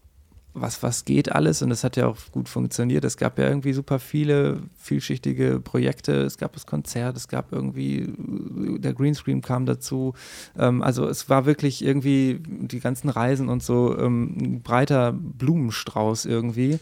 [0.54, 3.04] was, was geht alles und das hat ja auch gut funktioniert.
[3.06, 6.14] Es gab ja irgendwie super viele vielschichtige Projekte.
[6.24, 10.14] Es gab das Konzert, es gab irgendwie, der Greenscreen kam dazu.
[10.58, 16.26] Ähm, also es war wirklich irgendwie die ganzen Reisen und so ähm, ein breiter Blumenstrauß
[16.26, 16.80] irgendwie.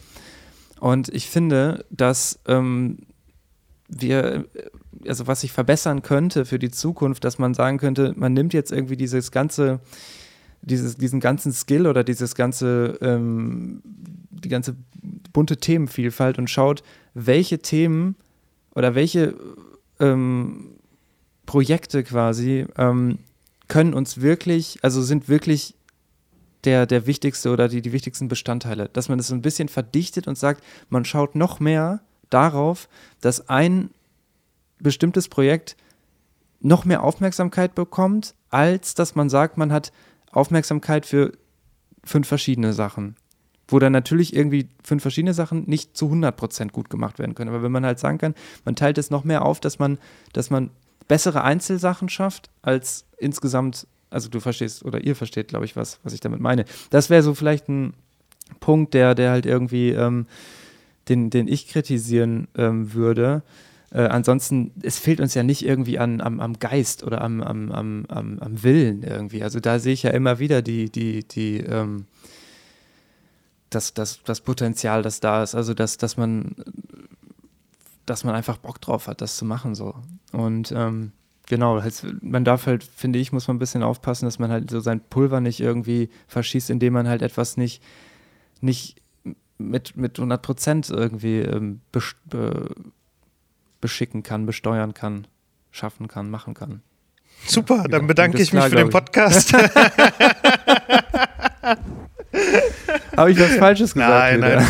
[0.80, 3.00] Und ich finde, dass ähm,
[3.90, 4.46] wir,
[5.08, 8.72] also was sich verbessern könnte für die Zukunft, dass man sagen könnte, man nimmt jetzt
[8.72, 9.80] irgendwie dieses ganze
[10.62, 14.76] dieses, diesen ganzen Skill oder dieses ganze, ähm, die ganze
[15.34, 18.16] bunte Themenvielfalt und schaut, welche Themen
[18.76, 19.36] oder welche
[20.00, 20.72] ähm,
[21.46, 23.20] Projekte quasi ähm,
[23.68, 25.76] können uns wirklich, also sind wirklich
[26.64, 28.90] der, der wichtigste oder die, die wichtigsten Bestandteile.
[28.92, 32.90] Dass man das so ein bisschen verdichtet und sagt, man schaut noch mehr darauf,
[33.22, 33.90] dass ein
[34.80, 35.76] bestimmtes Projekt
[36.60, 39.92] noch mehr Aufmerksamkeit bekommt, als dass man sagt, man hat
[40.32, 41.34] Aufmerksamkeit für
[42.04, 43.16] fünf verschiedene Sachen.
[43.68, 47.50] Wo dann natürlich irgendwie fünf verschiedene Sachen nicht zu 100% gut gemacht werden können.
[47.50, 49.98] Aber wenn man halt sagen kann, man teilt es noch mehr auf, dass man,
[50.32, 50.70] dass man
[51.08, 56.14] bessere Einzelsachen schafft, als insgesamt, also du verstehst oder ihr versteht, glaube ich, was, was
[56.14, 56.64] ich damit meine.
[56.92, 57.94] Das wäre so vielleicht ein
[58.62, 60.28] Punkt, der, der halt irgendwie, ähm,
[61.10, 63.44] den, den ich kritisieren ähm, würde.
[63.92, 67.72] Äh, ansonsten, es fehlt uns ja nicht irgendwie an, am, am Geist oder am, am,
[67.72, 69.44] am, am, Willen irgendwie.
[69.44, 72.06] Also da sehe ich ja immer wieder die, die, die, ähm,
[73.70, 75.56] das, das, das Potenzial, das da ist.
[75.56, 76.56] Also dass, dass man,
[78.06, 79.96] dass man einfach Bock drauf hat, das zu machen so.
[80.34, 81.14] Und ähm,
[81.46, 81.82] genau,
[82.22, 85.00] man darf halt, finde ich, muss man ein bisschen aufpassen, dass man halt so sein
[85.00, 87.82] Pulver nicht irgendwie verschießt, indem man halt etwas nicht,
[88.60, 89.02] nicht
[89.58, 91.80] mit, mit 100 Prozent irgendwie ähm,
[93.82, 95.28] beschicken kann, besteuern kann,
[95.72, 96.82] schaffen kann, machen kann.
[97.46, 99.54] Super, ja, dann bedanke ich mich klar, für den Podcast.
[103.16, 104.40] Habe ich was Falsches gesagt?
[104.40, 104.66] Nein, nein.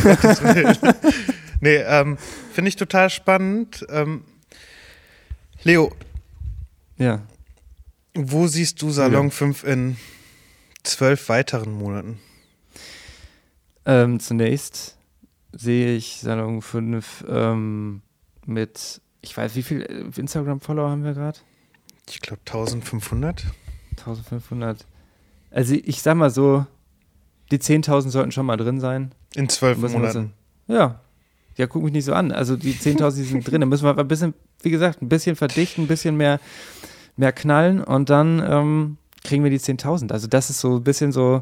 [1.62, 2.18] nee, ähm,
[2.52, 3.86] finde ich total spannend.
[3.90, 4.24] Ähm,
[5.64, 5.92] Leo.
[6.98, 7.22] Ja.
[8.14, 9.32] Wo siehst du Salon ja.
[9.32, 9.98] 5 in
[10.84, 12.20] zwölf weiteren Monaten?
[13.86, 14.98] Ähm, zunächst
[15.52, 18.02] sehe ich Salon 5 ähm,
[18.48, 21.40] mit, ich weiß, wie viel äh, Instagram-Follower haben wir gerade?
[22.10, 23.46] Ich glaube 1500.
[23.98, 24.86] 1500.
[25.52, 26.66] Also ich sag mal so,
[27.52, 29.12] die 10.000 sollten schon mal drin sein.
[29.36, 30.34] In zwölf Monaten.
[30.68, 31.00] ja.
[31.56, 32.32] Ja, guck mich nicht so an.
[32.32, 33.62] Also die 10.000 sind drin.
[33.62, 36.40] Da müssen wir ein bisschen, wie gesagt, ein bisschen verdichten, ein bisschen mehr,
[37.16, 40.12] mehr knallen und dann ähm, kriegen wir die 10.000.
[40.12, 41.42] Also das ist so ein bisschen so,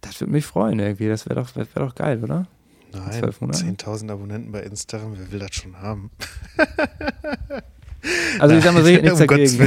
[0.00, 1.08] das würde mich freuen irgendwie.
[1.08, 2.46] Das wäre doch, wär doch geil, oder?
[2.92, 6.10] Nein, 10.000 Abonnenten bei Instagram, wer will das schon haben?
[8.38, 9.58] also ich sag mal, sehe nichts um dagegen.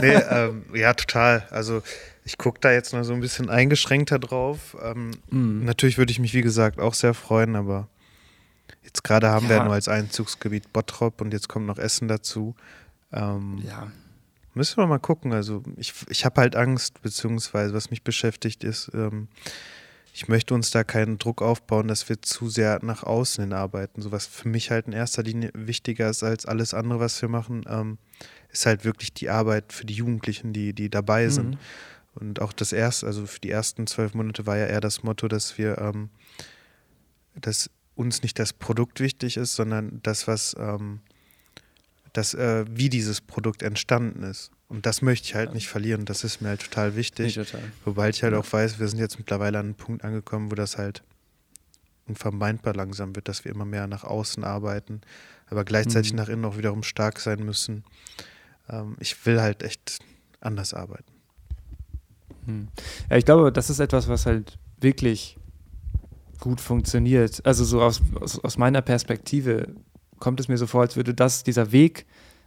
[0.00, 1.46] Nee, ähm, ja, total.
[1.50, 1.82] Also
[2.24, 4.76] ich gucke da jetzt noch so ein bisschen eingeschränkter drauf.
[4.82, 5.64] Ähm, mm.
[5.64, 7.88] Natürlich würde ich mich, wie gesagt, auch sehr freuen, aber
[8.82, 9.50] jetzt gerade haben ja.
[9.50, 12.54] wir ja nur als Einzugsgebiet Bottrop und jetzt kommt noch Essen dazu.
[13.12, 13.88] Ähm, ja.
[14.54, 15.32] Müssen wir mal gucken.
[15.32, 19.28] Also ich, ich habe halt Angst, beziehungsweise was mich beschäftigt ist, ähm,
[20.16, 24.00] ich möchte uns da keinen Druck aufbauen, dass wir zu sehr nach außen hin arbeiten.
[24.00, 27.28] So was für mich halt in erster Linie wichtiger ist als alles andere, was wir
[27.28, 27.98] machen, ähm,
[28.48, 31.56] ist halt wirklich die Arbeit für die Jugendlichen, die, die dabei sind.
[31.56, 31.58] Mhm.
[32.14, 35.26] Und auch das erste, also für die ersten zwölf Monate war ja eher das Motto,
[35.26, 36.10] dass wir, ähm,
[37.34, 41.00] dass uns nicht das Produkt wichtig ist, sondern das, was ähm,
[42.14, 44.50] dass, äh, wie dieses Produkt entstanden ist.
[44.68, 46.06] Und das möchte ich halt nicht verlieren.
[46.06, 47.34] Das ist mir halt total wichtig.
[47.34, 47.60] Total.
[47.84, 50.78] Wobei ich halt auch weiß, wir sind jetzt mittlerweile an einem Punkt angekommen, wo das
[50.78, 51.02] halt
[52.06, 55.00] unvermeidbar langsam wird, dass wir immer mehr nach außen arbeiten,
[55.46, 56.18] aber gleichzeitig mhm.
[56.18, 57.84] nach innen auch wiederum stark sein müssen.
[58.68, 59.98] Ähm, ich will halt echt
[60.40, 61.12] anders arbeiten.
[62.46, 62.68] Hm.
[63.10, 65.38] Ja, ich glaube, das ist etwas, was halt wirklich
[66.40, 67.44] gut funktioniert.
[67.46, 69.74] Also so aus, aus, aus meiner Perspektive
[70.24, 72.06] kommt es mir so vor, als würde das, dieser Weg,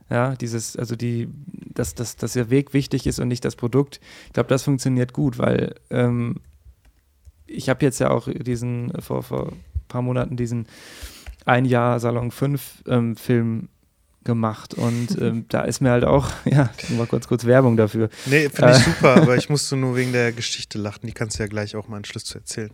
[0.09, 1.29] ja, dieses, also die,
[1.75, 3.99] dass, dass, dass der Weg wichtig ist und nicht das Produkt.
[4.25, 6.37] Ich glaube, das funktioniert gut, weil ähm,
[7.45, 10.65] ich habe jetzt ja auch diesen, vor, vor ein paar Monaten diesen
[11.45, 13.69] ein Jahr Salon 5 ähm, Film
[14.23, 18.09] gemacht und ähm, da ist mir halt auch, ja, mal kurz kurz Werbung dafür.
[18.25, 21.05] Nee, finde ich äh, super, aber ich musste nur wegen der Geschichte lachen.
[21.05, 22.71] Die kannst du ja gleich auch mal einen Schluss zu erzählen.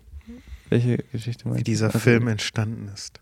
[0.69, 3.19] Welche Geschichte meinst Wie dieser also, Film entstanden ist.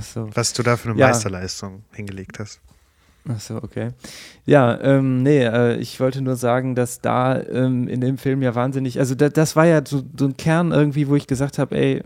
[0.00, 0.28] So.
[0.34, 1.08] Was du da für eine ja.
[1.08, 2.60] Meisterleistung hingelegt hast.
[3.28, 3.90] Ach so, okay.
[4.46, 8.54] Ja, ähm, nee, äh, ich wollte nur sagen, dass da ähm, in dem Film ja
[8.54, 11.76] wahnsinnig, also da, das war ja so, so ein Kern irgendwie, wo ich gesagt habe,
[11.76, 12.02] ey,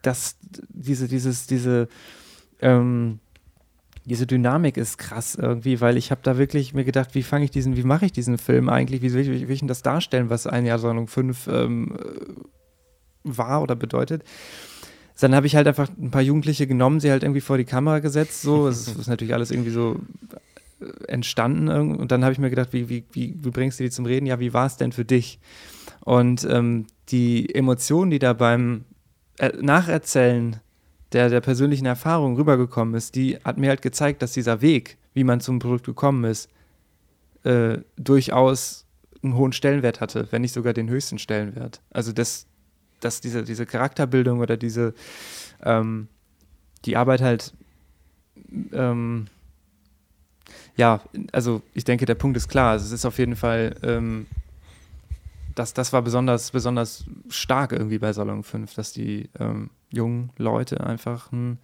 [0.00, 0.36] dass
[0.68, 1.88] diese, dieses, diese,
[2.60, 3.18] ähm,
[4.06, 7.50] diese Dynamik ist krass irgendwie, weil ich habe da wirklich mir gedacht, wie fange ich
[7.50, 10.30] diesen, wie mache ich diesen Film eigentlich, wie will ich, will ich denn das darstellen,
[10.30, 11.96] was ein Jahr Sendung 5 ähm,
[13.24, 14.22] war oder bedeutet.
[15.20, 18.00] Dann habe ich halt einfach ein paar Jugendliche genommen, sie halt irgendwie vor die Kamera
[18.00, 20.00] gesetzt, so, es ist, natürlich alles irgendwie so
[20.80, 23.90] äh, entstanden und dann habe ich mir gedacht, wie, wie, wie, wie bringst du die
[23.90, 24.26] zum Reden?
[24.26, 25.38] Ja, wie war es denn für dich?
[26.00, 28.84] Und ähm, die Emotionen, die da beim
[29.38, 30.60] äh, Nacherzählen
[31.12, 35.24] der, der persönlichen Erfahrung rübergekommen ist, die hat mir halt gezeigt, dass dieser Weg, wie
[35.24, 36.50] man zum Produkt gekommen ist,
[37.44, 38.84] äh, durchaus
[39.22, 41.80] einen hohen Stellenwert hatte, wenn nicht sogar den höchsten Stellenwert.
[41.90, 42.46] Also dass,
[43.04, 44.94] dass diese, diese Charakterbildung oder diese
[45.62, 46.08] ähm,
[46.84, 47.52] die Arbeit halt
[48.72, 49.26] ähm,
[50.76, 51.00] ja,
[51.32, 52.72] also ich denke, der Punkt ist klar.
[52.72, 54.26] Also es ist auf jeden Fall ähm,
[55.54, 60.84] das, das war besonders, besonders stark irgendwie bei Salon 5, dass die ähm, jungen Leute
[60.84, 61.58] einfach ein,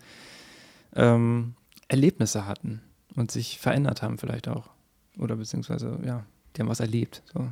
[0.95, 1.55] ähm,
[1.89, 2.83] Erlebnisse hatten
[3.17, 4.71] und sich verändert haben vielleicht auch.
[5.19, 6.25] Oder beziehungsweise, ja,
[6.55, 7.23] die haben was erlebt.
[7.35, 7.49] So.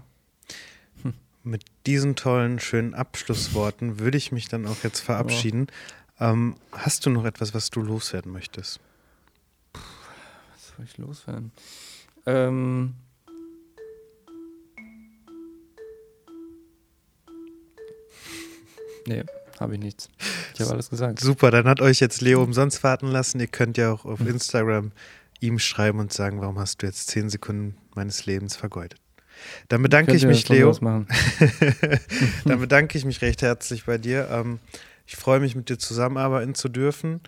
[1.49, 5.68] Mit diesen tollen, schönen Abschlussworten würde ich mich dann auch jetzt verabschieden.
[6.20, 6.24] Oh.
[6.24, 8.80] Ähm, hast du noch etwas, was du loswerden möchtest?
[9.72, 9.80] Puh,
[10.53, 11.53] was soll ich loswerden?
[12.26, 12.94] Ähm,
[19.07, 19.24] Nee,
[19.59, 20.11] habe ich nichts.
[20.53, 21.18] Ich habe alles gesagt.
[21.18, 23.40] Super, dann hat euch jetzt Leo umsonst warten lassen.
[23.40, 24.20] Ihr könnt ja auch auf.
[24.20, 24.92] Instagram
[25.40, 29.01] ihm schreiben und sagen, warum hast du jetzt zehn Sekunden meines Lebens vergeudet.
[29.68, 30.72] Dann bedanke ich mich, Leo.
[32.45, 34.28] dann bedanke ich mich recht herzlich bei dir.
[34.30, 34.59] Ähm,
[35.07, 37.20] ich freue mich, mit dir zusammenarbeiten zu dürfen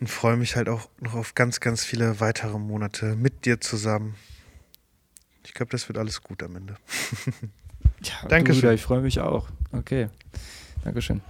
[0.00, 4.14] und freue mich halt auch noch auf ganz, ganz viele weitere Monate mit dir zusammen.
[5.44, 6.76] Ich glaube, das wird alles gut am Ende.
[8.02, 8.74] ja, Dankeschön.
[8.74, 9.48] ich freue mich auch.
[9.72, 10.08] Okay.
[10.84, 11.22] Dankeschön.